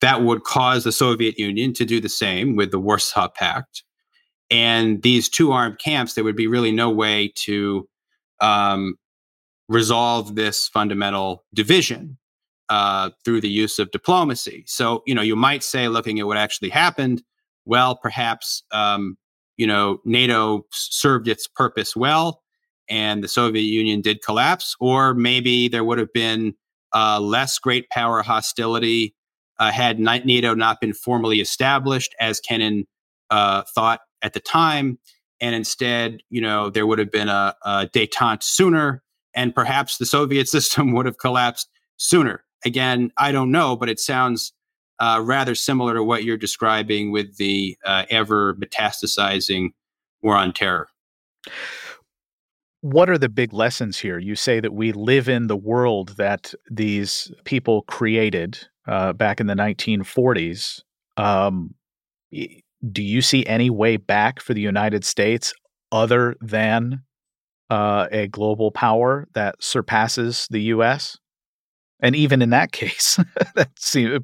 that 0.00 0.22
would 0.22 0.44
cause 0.44 0.84
the 0.84 0.92
Soviet 0.92 1.38
Union 1.38 1.72
to 1.72 1.84
do 1.84 2.00
the 2.00 2.08
same 2.08 2.54
with 2.54 2.70
the 2.70 2.78
Warsaw 2.78 3.28
Pact. 3.28 3.82
And 4.50 5.02
these 5.02 5.28
two 5.28 5.52
armed 5.52 5.78
camps, 5.78 6.14
there 6.14 6.24
would 6.24 6.36
be 6.36 6.46
really 6.46 6.72
no 6.72 6.90
way 6.90 7.32
to 7.36 7.88
um, 8.40 8.96
resolve 9.72 10.34
this 10.34 10.68
fundamental 10.68 11.44
division 11.54 12.18
uh, 12.68 13.10
through 13.24 13.40
the 13.40 13.48
use 13.48 13.78
of 13.78 13.90
diplomacy. 13.90 14.64
So, 14.66 15.02
you 15.06 15.14
know, 15.14 15.22
you 15.22 15.36
might 15.36 15.62
say, 15.62 15.88
looking 15.88 16.18
at 16.20 16.26
what 16.26 16.36
actually 16.36 16.70
happened, 16.70 17.22
well, 17.64 17.96
perhaps, 17.96 18.62
um, 18.72 19.16
you 19.56 19.66
know, 19.66 20.00
NATO 20.04 20.66
served 20.70 21.28
its 21.28 21.46
purpose 21.46 21.94
well 21.96 22.42
and 22.88 23.22
the 23.22 23.28
Soviet 23.28 23.62
Union 23.62 24.00
did 24.00 24.22
collapse, 24.22 24.76
or 24.80 25.14
maybe 25.14 25.68
there 25.68 25.84
would 25.84 25.98
have 25.98 26.12
been 26.12 26.54
uh, 26.94 27.20
less 27.20 27.58
great 27.58 27.88
power 27.90 28.22
hostility 28.22 29.14
uh, 29.58 29.70
had 29.70 29.98
NATO 29.98 30.54
not 30.54 30.80
been 30.80 30.92
formally 30.92 31.40
established, 31.40 32.14
as 32.20 32.40
Kennan 32.40 32.86
uh, 33.30 33.62
thought 33.74 34.00
at 34.20 34.32
the 34.34 34.40
time. 34.40 34.98
And 35.40 35.54
instead, 35.54 36.22
you 36.30 36.40
know, 36.40 36.70
there 36.70 36.86
would 36.86 36.98
have 36.98 37.10
been 37.10 37.28
a, 37.28 37.54
a 37.62 37.88
detente 37.92 38.42
sooner, 38.42 39.02
and 39.34 39.54
perhaps 39.54 39.98
the 39.98 40.06
Soviet 40.06 40.48
system 40.56 40.92
would 40.92 41.06
have 41.06 41.18
collapsed 41.18 41.68
sooner 41.96 42.44
again, 42.64 43.12
I 43.16 43.32
don't 43.32 43.50
know, 43.50 43.76
but 43.76 43.88
it 43.88 44.00
sounds 44.00 44.52
uh, 44.98 45.20
rather 45.22 45.54
similar 45.54 45.94
to 45.94 46.04
what 46.04 46.24
you're 46.24 46.36
describing 46.36 47.10
with 47.10 47.36
the 47.36 47.76
uh, 47.84 48.04
ever 48.10 48.54
metastasizing 48.54 49.70
war 50.22 50.36
on 50.36 50.52
terror. 50.52 50.88
What 52.80 53.08
are 53.08 53.18
the 53.18 53.28
big 53.28 53.52
lessons 53.52 53.98
here? 53.98 54.18
You 54.18 54.34
say 54.34 54.60
that 54.60 54.72
we 54.72 54.92
live 54.92 55.28
in 55.28 55.46
the 55.46 55.56
world 55.56 56.16
that 56.16 56.52
these 56.70 57.32
people 57.44 57.82
created 57.82 58.58
uh, 58.86 59.12
back 59.12 59.40
in 59.40 59.46
the 59.46 59.54
1940s. 59.54 60.82
Um, 61.16 61.74
do 62.30 63.02
you 63.02 63.22
see 63.22 63.46
any 63.46 63.70
way 63.70 63.96
back 63.96 64.40
for 64.40 64.54
the 64.54 64.60
United 64.60 65.04
States 65.04 65.52
other 65.92 66.34
than 66.40 67.02
uh, 67.72 68.06
a 68.12 68.28
global 68.28 68.70
power 68.70 69.26
that 69.32 69.54
surpasses 69.62 70.46
the 70.50 70.60
U.S.? 70.74 71.16
And 72.00 72.14
even 72.14 72.42
in 72.42 72.50
that 72.50 72.72
case, 72.82 73.18
that 73.54 73.70
seems, 73.78 74.20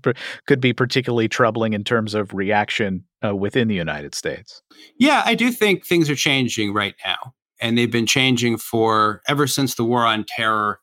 could 0.46 0.60
be 0.60 0.72
particularly 0.74 1.28
troubling 1.28 1.72
in 1.72 1.84
terms 1.84 2.14
of 2.14 2.34
reaction 2.34 3.04
uh, 3.24 3.34
within 3.34 3.68
the 3.68 3.74
United 3.74 4.14
States. 4.14 4.62
Yeah, 4.98 5.22
I 5.24 5.34
do 5.34 5.50
think 5.50 5.86
things 5.86 6.10
are 6.10 6.14
changing 6.14 6.74
right 6.74 6.94
now. 7.04 7.32
And 7.60 7.76
they've 7.76 7.90
been 7.90 8.06
changing 8.06 8.58
for 8.58 9.22
ever 9.26 9.46
since 9.46 9.74
the 9.74 9.84
war 9.84 10.04
on 10.04 10.24
terror 10.28 10.80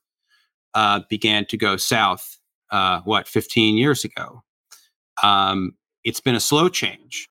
uh, 0.73 1.01
began 1.10 1.45
to 1.45 1.58
go 1.58 1.78
south, 1.78 2.38
uh, 2.71 3.01
what, 3.06 3.28
15 3.28 3.78
years 3.78 4.04
ago. 4.04 4.43
Um, 5.23 5.73
it's 6.04 6.19
been 6.19 6.36
a 6.36 6.39
slow 6.39 6.67
change. 6.69 7.30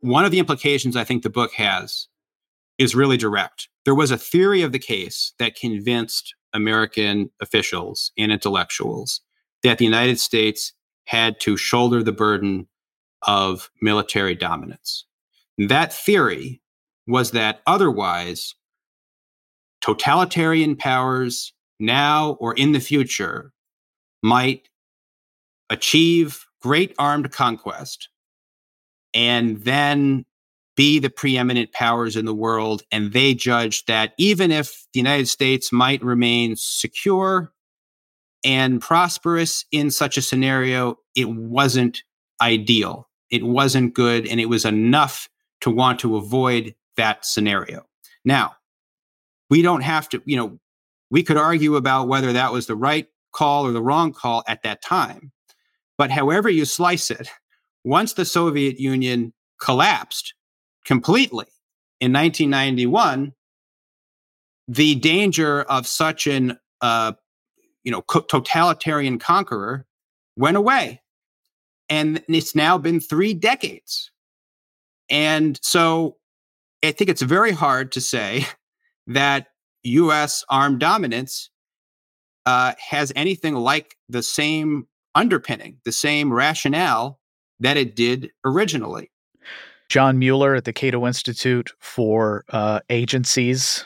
one 0.00 0.24
of 0.24 0.30
the 0.30 0.38
implications 0.38 0.96
I 0.96 1.04
think 1.04 1.22
the 1.22 1.30
book 1.30 1.52
has 1.54 2.08
is 2.78 2.94
really 2.94 3.16
direct. 3.16 3.69
There 3.90 3.96
was 3.96 4.12
a 4.12 4.16
theory 4.16 4.62
of 4.62 4.70
the 4.70 4.78
case 4.78 5.32
that 5.40 5.56
convinced 5.56 6.36
American 6.52 7.28
officials 7.40 8.12
and 8.16 8.30
intellectuals 8.30 9.20
that 9.64 9.78
the 9.78 9.84
United 9.84 10.20
States 10.20 10.72
had 11.06 11.40
to 11.40 11.56
shoulder 11.56 12.00
the 12.04 12.12
burden 12.12 12.68
of 13.22 13.68
military 13.82 14.36
dominance. 14.36 15.06
That 15.58 15.92
theory 15.92 16.62
was 17.08 17.32
that 17.32 17.62
otherwise, 17.66 18.54
totalitarian 19.80 20.76
powers 20.76 21.52
now 21.80 22.34
or 22.34 22.54
in 22.54 22.70
the 22.70 22.78
future 22.78 23.52
might 24.22 24.68
achieve 25.68 26.46
great 26.62 26.94
armed 26.96 27.32
conquest 27.32 28.08
and 29.12 29.62
then 29.62 30.26
be 30.80 30.98
the 30.98 31.10
preeminent 31.10 31.70
powers 31.72 32.16
in 32.16 32.24
the 32.24 32.34
world. 32.34 32.82
And 32.90 33.12
they 33.12 33.34
judged 33.34 33.86
that 33.88 34.14
even 34.16 34.50
if 34.50 34.86
the 34.94 35.00
United 35.00 35.28
States 35.28 35.70
might 35.70 36.02
remain 36.02 36.56
secure 36.56 37.52
and 38.46 38.80
prosperous 38.80 39.66
in 39.72 39.90
such 39.90 40.16
a 40.16 40.22
scenario, 40.22 40.96
it 41.14 41.28
wasn't 41.28 42.02
ideal. 42.40 43.10
It 43.28 43.44
wasn't 43.44 43.92
good. 43.92 44.26
And 44.26 44.40
it 44.40 44.48
was 44.48 44.64
enough 44.64 45.28
to 45.60 45.70
want 45.70 46.00
to 46.00 46.16
avoid 46.16 46.74
that 46.96 47.26
scenario. 47.26 47.84
Now, 48.24 48.54
we 49.50 49.60
don't 49.60 49.82
have 49.82 50.08
to, 50.08 50.22
you 50.24 50.38
know, 50.38 50.58
we 51.10 51.22
could 51.22 51.36
argue 51.36 51.76
about 51.76 52.08
whether 52.08 52.32
that 52.32 52.54
was 52.54 52.68
the 52.68 52.74
right 52.74 53.06
call 53.34 53.66
or 53.66 53.72
the 53.72 53.82
wrong 53.82 54.14
call 54.14 54.44
at 54.48 54.62
that 54.62 54.80
time. 54.80 55.30
But 55.98 56.10
however 56.10 56.48
you 56.48 56.64
slice 56.64 57.10
it, 57.10 57.28
once 57.84 58.14
the 58.14 58.24
Soviet 58.24 58.80
Union 58.80 59.34
collapsed 59.60 60.32
completely 60.84 61.46
in 62.00 62.12
1991, 62.12 63.32
the 64.68 64.94
danger 64.96 65.62
of 65.62 65.86
such 65.86 66.26
an 66.26 66.58
uh, 66.80 67.12
you 67.84 67.92
know 67.92 68.02
totalitarian 68.02 69.18
conqueror 69.18 69.86
went 70.36 70.56
away, 70.56 71.02
and 71.88 72.22
it's 72.28 72.54
now 72.54 72.78
been 72.78 73.00
three 73.00 73.34
decades. 73.34 74.10
And 75.10 75.58
so, 75.62 76.16
I 76.84 76.92
think 76.92 77.10
it's 77.10 77.22
very 77.22 77.52
hard 77.52 77.92
to 77.92 78.00
say 78.00 78.46
that 79.06 79.48
U.S. 79.82 80.44
armed 80.48 80.80
dominance 80.80 81.50
uh, 82.46 82.74
has 82.78 83.12
anything 83.16 83.54
like 83.54 83.96
the 84.08 84.22
same 84.22 84.86
underpinning, 85.14 85.78
the 85.84 85.92
same 85.92 86.32
rationale 86.32 87.18
that 87.58 87.76
it 87.76 87.94
did 87.94 88.30
originally. 88.44 89.10
John 89.90 90.20
Mueller 90.20 90.54
at 90.54 90.66
the 90.66 90.72
Cato 90.72 91.04
Institute 91.04 91.72
for 91.80 92.44
uh, 92.50 92.78
agencies 92.90 93.84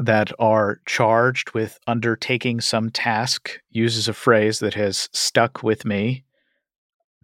that 0.00 0.32
are 0.40 0.80
charged 0.84 1.54
with 1.54 1.78
undertaking 1.86 2.60
some 2.60 2.90
task 2.90 3.60
uses 3.70 4.08
a 4.08 4.12
phrase 4.12 4.58
that 4.58 4.74
has 4.74 5.08
stuck 5.12 5.62
with 5.62 5.84
me 5.84 6.24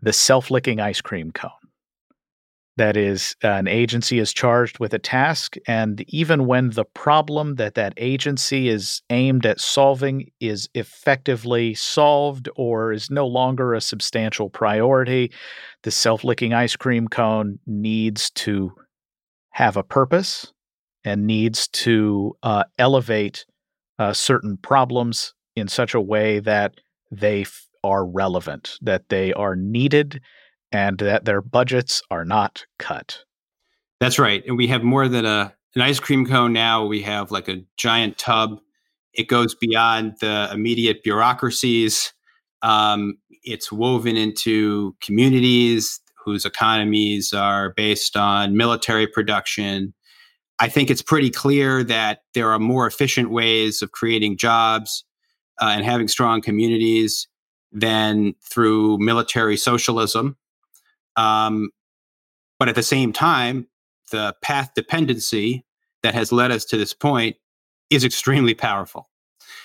the 0.01 0.13
self 0.13 0.49
licking 0.49 0.79
ice 0.79 1.01
cream 1.01 1.33
cone 1.33 1.51
that 2.81 2.97
is 2.97 3.37
an 3.43 3.69
agency 3.69 4.19
is 4.19 4.33
charged 4.33 4.79
with 4.79 4.95
a 4.95 4.99
task 4.99 5.57
and 5.67 6.03
even 6.09 6.47
when 6.47 6.71
the 6.71 6.87
problem 6.87 7.57
that 7.57 7.75
that 7.75 7.93
agency 7.99 8.71
is 8.71 9.03
aimed 9.11 9.45
at 9.45 9.61
solving 9.61 10.31
is 10.41 10.67
effectively 10.73 11.75
solved 11.75 12.49
or 12.57 12.91
is 12.91 13.11
no 13.11 13.27
longer 13.27 13.75
a 13.75 13.83
substantial 13.83 14.49
priority 14.49 15.31
the 15.83 15.91
self-licking 15.91 16.55
ice 16.55 16.75
cream 16.75 17.07
cone 17.07 17.59
needs 17.67 18.31
to 18.31 18.73
have 19.51 19.77
a 19.77 19.83
purpose 19.83 20.51
and 21.05 21.27
needs 21.27 21.69
to 21.69 22.35
uh, 22.43 22.65
elevate 22.79 23.45
uh, 23.99 24.15
certain 24.15 24.57
problems 24.57 25.35
in 25.55 25.69
such 25.69 25.93
a 25.93 26.01
way 26.01 26.41
that 26.41 26.73
they 27.11 27.43
f- 27.43 27.69
are 27.85 28.07
relevant 28.07 28.79
that 28.81 29.11
they 29.11 29.35
are 29.35 29.55
needed 29.55 30.19
and 30.73 30.99
that 30.99 31.25
their 31.25 31.41
budgets 31.41 32.03
are 32.11 32.25
not 32.25 32.65
cut. 32.79 33.25
That's 34.01 34.19
right. 34.19 34.43
And 34.47 34.57
we 34.57 34.67
have 34.69 34.83
more 34.83 35.09
than 35.09 35.27
a 35.27 35.55
an 35.77 35.83
ice 35.83 36.01
cream 36.01 36.27
cone 36.27 36.53
now. 36.53 36.85
We 36.85 37.03
have 37.03 37.31
like 37.31 37.49
a 37.49 37.63
giant 37.77 38.19
tub. 38.19 38.59
It 39.15 39.29
goes 39.29 39.55
beyond 39.55 40.15
the 40.21 40.49
immediate 40.53 41.03
bureaucracies. 41.05 42.13
Um, 42.63 43.19
it's 43.45 43.71
woven 43.71 44.17
into 44.17 44.97
communities 45.01 46.01
whose 46.25 46.45
economies 46.45 47.33
are 47.33 47.73
based 47.75 48.17
on 48.17 48.57
military 48.57 49.07
production. 49.07 49.95
I 50.59 50.69
think 50.69 50.91
it's 50.91 51.03
pretty 51.03 51.31
clear 51.31 51.83
that 51.85 52.23
there 52.35 52.51
are 52.51 52.59
more 52.59 52.87
efficient 52.87 53.31
ways 53.31 53.81
of 53.81 53.93
creating 53.93 54.37
jobs 54.37 55.05
uh, 55.61 55.67
and 55.67 55.85
having 55.85 56.09
strong 56.09 56.43
communities 56.43 57.29
than 57.73 58.35
through 58.43 58.99
military 58.99 59.57
socialism. 59.57 60.37
Um, 61.21 61.71
but 62.59 62.69
at 62.69 62.75
the 62.75 62.83
same 62.83 63.13
time, 63.13 63.67
the 64.11 64.35
path 64.43 64.73
dependency 64.75 65.65
that 66.03 66.15
has 66.15 66.33
led 66.33 66.51
us 66.51 66.65
to 66.67 66.77
this 66.77 66.95
point 66.95 67.37
is 67.91 68.05
extremely 68.05 68.55
powerful. 68.55 69.11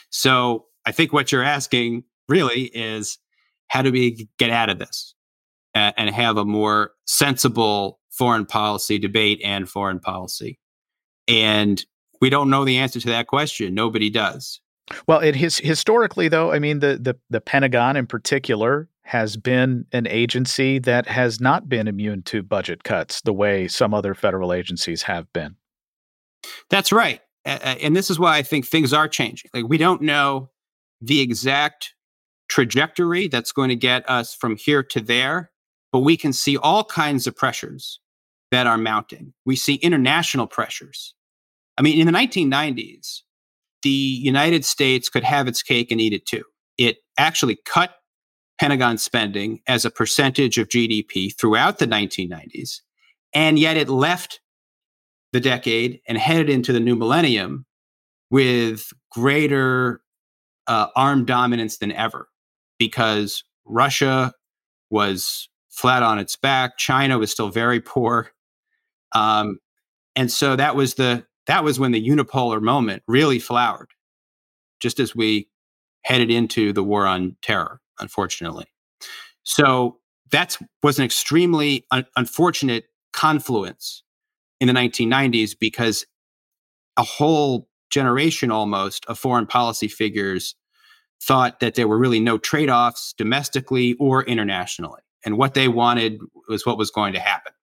So 0.10 0.66
I 0.86 0.92
think 0.92 1.14
what 1.14 1.32
you're 1.32 1.44
asking 1.44 2.04
really 2.28 2.64
is 2.74 3.18
how 3.68 3.82
do 3.82 3.92
we 3.92 4.28
get 4.38 4.50
out 4.50 4.70
of 4.70 4.80
this 4.80 5.16
and, 5.74 5.94
and 5.98 6.10
have 6.10 6.38
a 6.38 6.46
more 6.46 6.92
sensible 7.08 8.00
foreign 8.12 8.46
policy 8.46 8.98
debate 8.98 9.42
and 9.44 9.70
foreign 9.70 10.00
policy? 10.00 10.60
And 11.28 11.84
we 12.22 12.30
don't 12.30 12.50
know 12.50 12.66
the 12.66 12.78
answer 12.78 13.00
to 13.00 13.08
that 13.08 13.28
question. 13.28 13.74
Nobody 13.74 14.10
does. 14.10 14.60
Well, 15.08 15.20
it 15.20 15.36
is 15.36 15.58
historically 15.58 16.28
though. 16.28 16.52
I 16.52 16.60
mean, 16.60 16.80
the 16.80 16.98
the 17.02 17.16
the 17.30 17.42
Pentagon 17.42 17.96
in 17.96 18.06
particular 18.06 18.88
has 19.06 19.38
been 19.38 19.86
an 19.92 20.08
agency 20.08 20.80
that 20.80 21.06
has 21.06 21.40
not 21.40 21.70
been 21.70 21.88
immune 21.88 22.24
to 22.24 22.42
budget 22.42 22.84
cuts 22.84 23.22
the 23.22 23.34
way 23.34 23.68
some 23.68 23.94
other 23.94 24.16
federal 24.16 24.52
agencies 24.52 25.04
have 25.04 25.32
been. 25.32 25.56
That's 26.72 26.92
right. 26.92 27.22
And 27.46 27.96
this 27.96 28.10
is 28.10 28.18
why 28.18 28.38
I 28.38 28.42
think 28.42 28.66
things 28.66 28.94
are 28.94 29.08
changing. 29.08 29.52
Like, 29.54 29.66
we 29.68 29.78
don't 29.78 30.02
know 30.02 30.50
the 31.02 31.22
exact 31.22 31.94
trajectory 32.50 33.28
that's 33.28 33.52
going 33.52 33.70
to 33.70 33.76
get 33.76 34.10
us 34.10 34.34
from 34.34 34.56
here 34.56 34.82
to 34.82 35.00
there, 35.00 35.52
but 35.92 36.00
we 36.00 36.18
can 36.18 36.34
see 36.34 36.58
all 36.58 36.84
kinds 36.84 37.28
of 37.28 37.36
pressures 37.36 38.00
that 38.50 38.66
are 38.66 38.78
mounting. 38.78 39.34
We 39.46 39.56
see 39.56 39.76
international 39.76 40.48
pressures. 40.48 41.14
I 41.78 41.84
mean, 41.84 42.00
in 42.00 42.08
the 42.08 42.18
1990s, 42.18 43.22
the 43.84 43.90
United 43.90 44.66
States 44.66 45.10
could 45.10 45.24
have 45.24 45.48
its 45.48 45.62
cake 45.62 45.92
and 45.92 46.02
eat 46.02 46.14
it 46.14 46.26
too. 46.26 46.44
It 46.80 46.98
actually 47.20 47.60
cut 47.66 47.92
Pentagon 48.60 48.98
spending 48.98 49.62
as 49.68 49.86
a 49.86 49.92
percentage 49.92 50.58
of 50.58 50.70
GDP 50.70 51.36
throughout 51.38 51.80
the 51.80 51.88
1990s. 51.88 52.82
And 53.34 53.60
yet 53.60 53.78
it 53.78 53.90
left 53.90 54.40
the 55.34 55.40
decade 55.42 56.00
and 56.08 56.18
headed 56.18 56.50
into 56.50 56.72
the 56.72 56.80
new 56.80 56.96
millennium 56.96 57.66
with 58.30 58.94
greater 59.12 60.02
uh, 60.68 60.88
armed 60.96 61.28
dominance 61.28 61.78
than 61.78 61.92
ever 61.92 62.30
because 62.80 63.44
Russia 63.66 64.34
was 64.90 65.50
flat 65.70 66.04
on 66.04 66.20
its 66.20 66.38
back. 66.38 66.78
China 66.78 67.20
was 67.20 67.32
still 67.32 67.50
very 67.50 67.82
poor. 67.82 68.32
Um, 69.14 69.60
and 70.16 70.32
so 70.32 70.56
that 70.56 70.76
was 70.76 70.96
the 70.96 71.26
that 71.48 71.64
was 71.64 71.80
when 71.80 71.92
the 71.92 72.08
unipolar 72.08 72.60
moment 72.62 73.04
really 73.08 73.38
flowered, 73.38 73.92
just 74.80 75.00
as 75.00 75.16
we 75.16 75.48
headed 76.04 76.32
into 76.32 76.74
the 76.74 76.84
war 76.84 77.06
on 77.06 77.36
terror 77.42 77.82
unfortunately. 78.00 78.66
So 79.44 80.00
that 80.32 80.58
was 80.84 81.00
an 81.00 81.06
extremely 81.06 81.86
un- 81.92 82.06
unfortunate 82.16 82.86
confluence 83.14 84.04
in 84.60 84.68
the 84.68 84.74
1990s 84.74 85.56
because 85.60 86.06
a 86.98 87.04
whole 87.04 87.68
generation 87.90 88.52
almost 88.52 89.06
of 89.06 89.20
foreign 89.20 89.46
policy 89.46 89.88
figures 89.88 90.56
thought 91.22 91.60
that 91.60 91.76
there 91.76 91.88
were 91.88 91.98
really 91.98 92.20
no 92.20 92.38
trade 92.38 92.70
offs 92.70 93.14
domestically 93.18 93.96
or 94.00 94.24
internationally. 94.24 95.02
And 95.24 95.38
what 95.38 95.54
they 95.54 95.68
wanted 95.68 96.20
was 96.48 96.66
what 96.66 96.78
was 96.78 96.92
going 96.92 97.14
to 97.14 97.20
happen. 97.20 97.54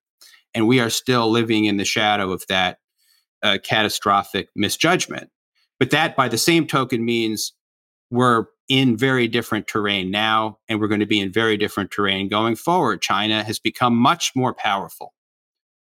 And 0.53 0.67
we 0.67 0.79
are 0.79 0.89
still 0.89 1.29
living 1.29 1.65
in 1.65 1.77
the 1.77 1.85
shadow 1.85 2.31
of 2.31 2.45
that 2.47 2.79
uh, 3.41 3.57
catastrophic 3.63 4.49
misjudgment. 4.55 5.29
But 5.79 5.91
that, 5.91 6.15
by 6.15 6.27
the 6.27 6.37
same 6.37 6.67
token, 6.67 7.03
means 7.03 7.53
we're 8.09 8.45
in 8.69 8.97
very 8.97 9.27
different 9.27 9.67
terrain 9.67 10.09
now, 10.09 10.57
and 10.69 10.79
we're 10.79 10.87
going 10.87 10.99
to 10.99 11.05
be 11.05 11.19
in 11.19 11.31
very 11.31 11.57
different 11.57 11.91
terrain 11.91 12.29
going 12.29 12.55
forward. 12.55 13.01
China 13.01 13.43
has 13.43 13.59
become 13.59 13.95
much 13.95 14.31
more 14.35 14.53
powerful 14.53 15.13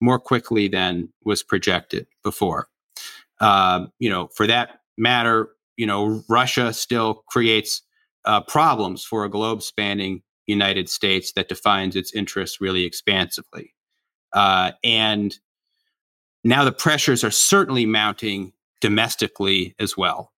more 0.01 0.19
quickly 0.19 0.67
than 0.67 1.09
was 1.23 1.43
projected 1.43 2.07
before. 2.23 2.67
Uh, 3.39 3.87
you 3.99 4.09
know, 4.09 4.27
for 4.35 4.47
that 4.47 4.81
matter, 4.97 5.49
you 5.75 5.85
know, 5.85 6.23
Russia 6.29 6.73
still 6.73 7.23
creates 7.29 7.81
uh, 8.25 8.41
problems 8.41 9.03
for 9.03 9.23
a 9.23 9.29
globe 9.29 9.61
spanning 9.61 10.21
United 10.47 10.89
States 10.89 11.33
that 11.33 11.49
defines 11.49 11.95
its 11.95 12.13
interests 12.13 12.61
really 12.61 12.83
expansively. 12.83 13.73
Uh, 14.33 14.71
and 14.83 15.37
now 16.43 16.63
the 16.63 16.71
pressures 16.71 17.23
are 17.23 17.31
certainly 17.31 17.85
mounting 17.85 18.53
domestically 18.81 19.75
as 19.79 19.97
well. 19.97 20.31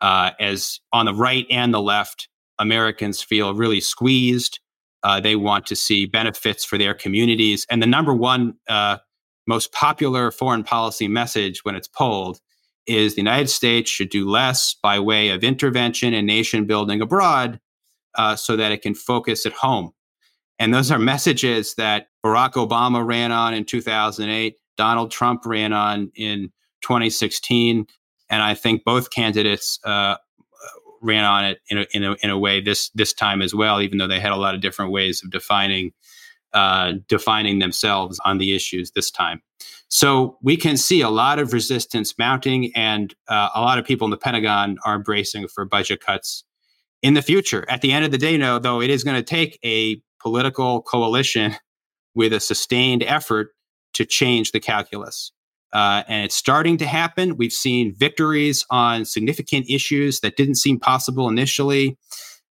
Uh, 0.00 0.30
as 0.40 0.80
on 0.92 1.06
the 1.06 1.14
right 1.14 1.46
and 1.50 1.74
the 1.74 1.82
left, 1.82 2.28
Americans 2.58 3.22
feel 3.22 3.54
really 3.54 3.80
squeezed. 3.80 4.60
Uh, 5.02 5.20
they 5.20 5.36
want 5.36 5.66
to 5.66 5.76
see 5.76 6.06
benefits 6.06 6.64
for 6.64 6.78
their 6.78 6.94
communities. 6.94 7.66
And 7.70 7.82
the 7.82 7.86
number 7.86 8.14
one 8.14 8.54
uh, 8.68 8.98
most 9.46 9.72
popular 9.72 10.30
foreign 10.30 10.62
policy 10.62 11.08
message 11.08 11.64
when 11.64 11.74
it's 11.74 11.88
polled 11.88 12.40
is 12.86 13.14
the 13.14 13.20
United 13.20 13.48
States 13.48 13.90
should 13.90 14.10
do 14.10 14.28
less 14.28 14.74
by 14.82 14.98
way 14.98 15.30
of 15.30 15.44
intervention 15.44 16.14
and 16.14 16.26
nation 16.26 16.66
building 16.66 17.00
abroad 17.00 17.60
uh, 18.16 18.36
so 18.36 18.56
that 18.56 18.72
it 18.72 18.82
can 18.82 18.94
focus 18.94 19.46
at 19.46 19.52
home. 19.52 19.92
And 20.58 20.74
those 20.74 20.90
are 20.90 20.98
messages 20.98 21.74
that 21.76 22.08
Barack 22.24 22.52
Obama 22.52 23.04
ran 23.04 23.32
on 23.32 23.54
in 23.54 23.64
2008, 23.64 24.56
Donald 24.76 25.10
Trump 25.10 25.46
ran 25.46 25.72
on 25.72 26.10
in 26.14 26.52
2016, 26.82 27.86
and 28.30 28.42
I 28.42 28.54
think 28.54 28.84
both 28.84 29.10
candidates 29.10 29.78
uh, 29.84 30.16
ran 31.02 31.24
on 31.24 31.44
it 31.44 31.58
in 31.68 31.78
a, 31.78 31.86
in 31.92 32.04
a, 32.04 32.16
in 32.22 32.30
a 32.30 32.38
way 32.38 32.60
this 32.60 32.90
this 32.94 33.12
time 33.12 33.42
as 33.42 33.54
well, 33.54 33.80
even 33.80 33.98
though 33.98 34.06
they 34.06 34.20
had 34.20 34.32
a 34.32 34.36
lot 34.36 34.54
of 34.54 34.60
different 34.60 34.92
ways 34.92 35.22
of 35.22 35.30
defining 35.30 35.92
uh, 36.52 36.94
defining 37.08 37.58
themselves 37.58 38.18
on 38.24 38.38
the 38.38 38.54
issues 38.54 38.92
this 38.92 39.10
time. 39.10 39.40
So 39.88 40.38
we 40.42 40.56
can 40.56 40.76
see 40.76 41.00
a 41.00 41.10
lot 41.10 41.38
of 41.38 41.52
resistance 41.52 42.14
mounting, 42.18 42.72
and 42.76 43.14
uh, 43.28 43.50
a 43.54 43.60
lot 43.60 43.78
of 43.78 43.84
people 43.84 44.06
in 44.06 44.10
the 44.10 44.16
Pentagon 44.16 44.78
are 44.84 44.98
bracing 44.98 45.48
for 45.48 45.64
budget 45.64 46.00
cuts 46.00 46.44
in 47.02 47.14
the 47.14 47.22
future. 47.22 47.64
At 47.68 47.80
the 47.80 47.92
end 47.92 48.04
of 48.04 48.10
the 48.10 48.18
day, 48.18 48.36
no, 48.36 48.58
though, 48.58 48.80
it 48.80 48.90
is 48.90 49.04
going 49.04 49.16
to 49.16 49.22
take 49.22 49.58
a 49.64 50.00
political 50.20 50.82
coalition 50.82 51.56
with 52.14 52.32
a 52.32 52.40
sustained 52.40 53.02
effort 53.02 53.48
to 53.94 54.04
change 54.04 54.52
the 54.52 54.60
calculus. 54.60 55.32
Uh, 55.72 56.02
and 56.08 56.24
it's 56.24 56.34
starting 56.34 56.76
to 56.78 56.86
happen. 56.86 57.36
We've 57.36 57.52
seen 57.52 57.94
victories 57.94 58.64
on 58.70 59.04
significant 59.04 59.66
issues 59.68 60.20
that 60.20 60.36
didn't 60.36 60.56
seem 60.56 60.80
possible 60.80 61.28
initially. 61.28 61.96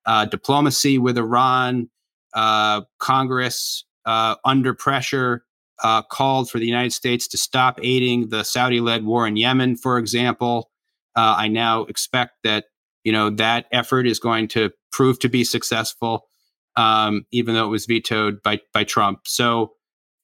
Uh, 0.06 0.26
diplomacy 0.26 0.98
with 0.98 1.18
Iran, 1.18 1.90
uh, 2.34 2.82
Congress 3.00 3.84
uh, 4.06 4.36
under 4.46 4.74
pressure 4.74 5.44
uh, 5.84 6.02
called 6.02 6.50
for 6.50 6.60
the 6.60 6.66
United 6.66 6.94
States 6.94 7.28
to 7.28 7.38
stop 7.38 7.80
aiding 7.84 8.30
the 8.30 8.44
Saudi-led 8.44 9.06
war 9.06 9.28
in 9.28 9.38
Yemen, 9.38 9.76
for 9.76 9.98
example. 9.98 10.70
Uh, 11.16 11.36
I 11.38 11.48
now 11.48 11.82
expect 11.84 12.34
that 12.44 12.66
you 13.04 13.12
know 13.12 13.30
that 13.32 13.66
effort 13.72 14.08
is 14.08 14.20
going 14.20 14.48
to 14.50 14.72
prove 14.92 15.20
to 15.20 15.30
be 15.30 15.44
successful, 15.44 16.28
um, 16.76 17.26
even 17.32 17.56
though 17.56 17.66
it 17.66 17.70
was 17.70 17.86
vetoed 17.86 18.42
by 18.44 18.60
by 18.74 18.84
Trump. 18.84 19.22
So 19.26 19.74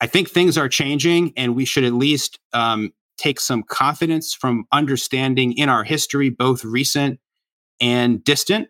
I 0.05 0.07
think 0.07 0.29
things 0.29 0.55
are 0.55 0.69
changing, 0.69 1.33
and 1.35 1.55
we 1.55 1.65
should 1.65 1.83
at 1.83 1.93
least 1.93 2.37
um, 2.53 2.93
take 3.17 3.39
some 3.39 3.63
confidence 3.63 4.35
from 4.35 4.65
understanding 4.71 5.53
in 5.53 5.67
our 5.67 5.83
history, 5.83 6.29
both 6.29 6.63
recent 6.63 7.19
and 7.81 8.23
distant, 8.23 8.67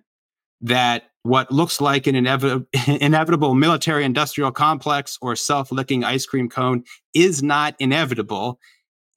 that 0.61 1.09
what 1.23 1.51
looks 1.51 1.81
like 1.81 2.07
an 2.07 2.15
inevitable, 2.87 3.53
military 3.53 4.05
industrial 4.05 4.53
complex 4.53 5.19
or 5.21 5.35
self 5.35 5.73
licking 5.73 6.05
ice 6.05 6.25
cream 6.25 6.47
cone 6.47 6.85
is 7.13 7.43
not 7.43 7.75
inevitable. 7.79 8.57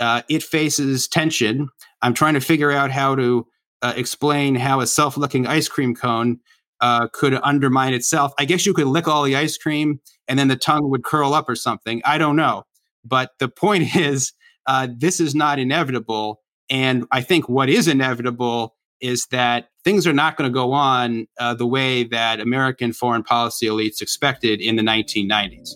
Uh, 0.01 0.23
it 0.29 0.43
faces 0.43 1.07
tension. 1.07 1.69
I'm 2.03 2.15
trying 2.15 2.35
to 2.35 2.41
figure 2.41 2.73
out 2.73 2.91
how 2.91 3.15
to 3.15 3.47
uh, 3.83 3.93
explain 3.95 4.57
how 4.57 4.81
a 4.81 4.89
self 4.89 5.17
licking 5.17 5.47
ice 5.47 5.69
cream 5.69 5.95
cone 5.95 6.41
uh, 6.81 7.09
could 7.09 7.39
undermine 7.43 7.95
itself. 7.95 8.33
I 8.39 8.45
guess 8.45 8.67
you 8.67 8.75
could 8.75 8.87
lick 8.87 9.09
all 9.09 9.23
the 9.25 9.37
ice 9.37 9.57
cream 9.57 10.01
and 10.27 10.39
then 10.39 10.49
the 10.49 10.57
tongue 10.57 10.91
would 10.91 11.05
curl 11.05 11.35
up 11.35 11.49
or 11.49 11.57
something. 11.57 12.03
I 12.05 12.19
don't 12.19 12.37
know. 12.37 12.65
But 13.05 13.31
the 13.39 13.49
point 13.49 13.97
is, 13.97 14.33
uh, 14.67 14.89
this 14.97 15.21
is 15.21 15.35
not 15.35 15.59
inevitable. 15.59 16.43
And 16.71 17.07
I 17.11 17.23
think 17.23 17.49
what 17.49 17.69
is 17.69 17.89
inevitable 17.89 18.77
is 19.01 19.27
that 19.27 19.69
things 19.85 20.07
are 20.07 20.13
not 20.13 20.37
going 20.37 20.51
to 20.51 20.55
go 20.55 20.73
on 20.73 21.27
uh, 21.39 21.55
the 21.55 21.67
way 21.67 22.05
that 22.05 22.41
American 22.41 22.93
foreign 22.93 23.23
policy 23.23 23.67
elites 23.67 24.03
expected 24.03 24.61
in 24.61 24.77
the 24.77 24.83
1990s. 24.83 25.71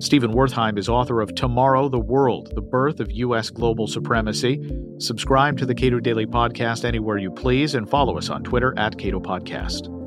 Stephen 0.00 0.32
Wertheim 0.32 0.78
is 0.78 0.88
author 0.88 1.20
of 1.20 1.34
Tomorrow 1.34 1.90
the 1.90 2.00
World, 2.00 2.54
The 2.54 2.62
Birth 2.62 3.00
of 3.00 3.12
U.S. 3.12 3.50
Global 3.50 3.86
Supremacy. 3.86 4.58
Subscribe 4.98 5.58
to 5.58 5.66
the 5.66 5.74
Cato 5.74 6.00
Daily 6.00 6.24
Podcast 6.24 6.86
anywhere 6.86 7.18
you 7.18 7.30
please 7.30 7.74
and 7.74 7.88
follow 7.88 8.16
us 8.16 8.30
on 8.30 8.42
Twitter 8.42 8.72
at 8.78 8.96
Cato 8.96 9.20
Podcast. 9.20 9.99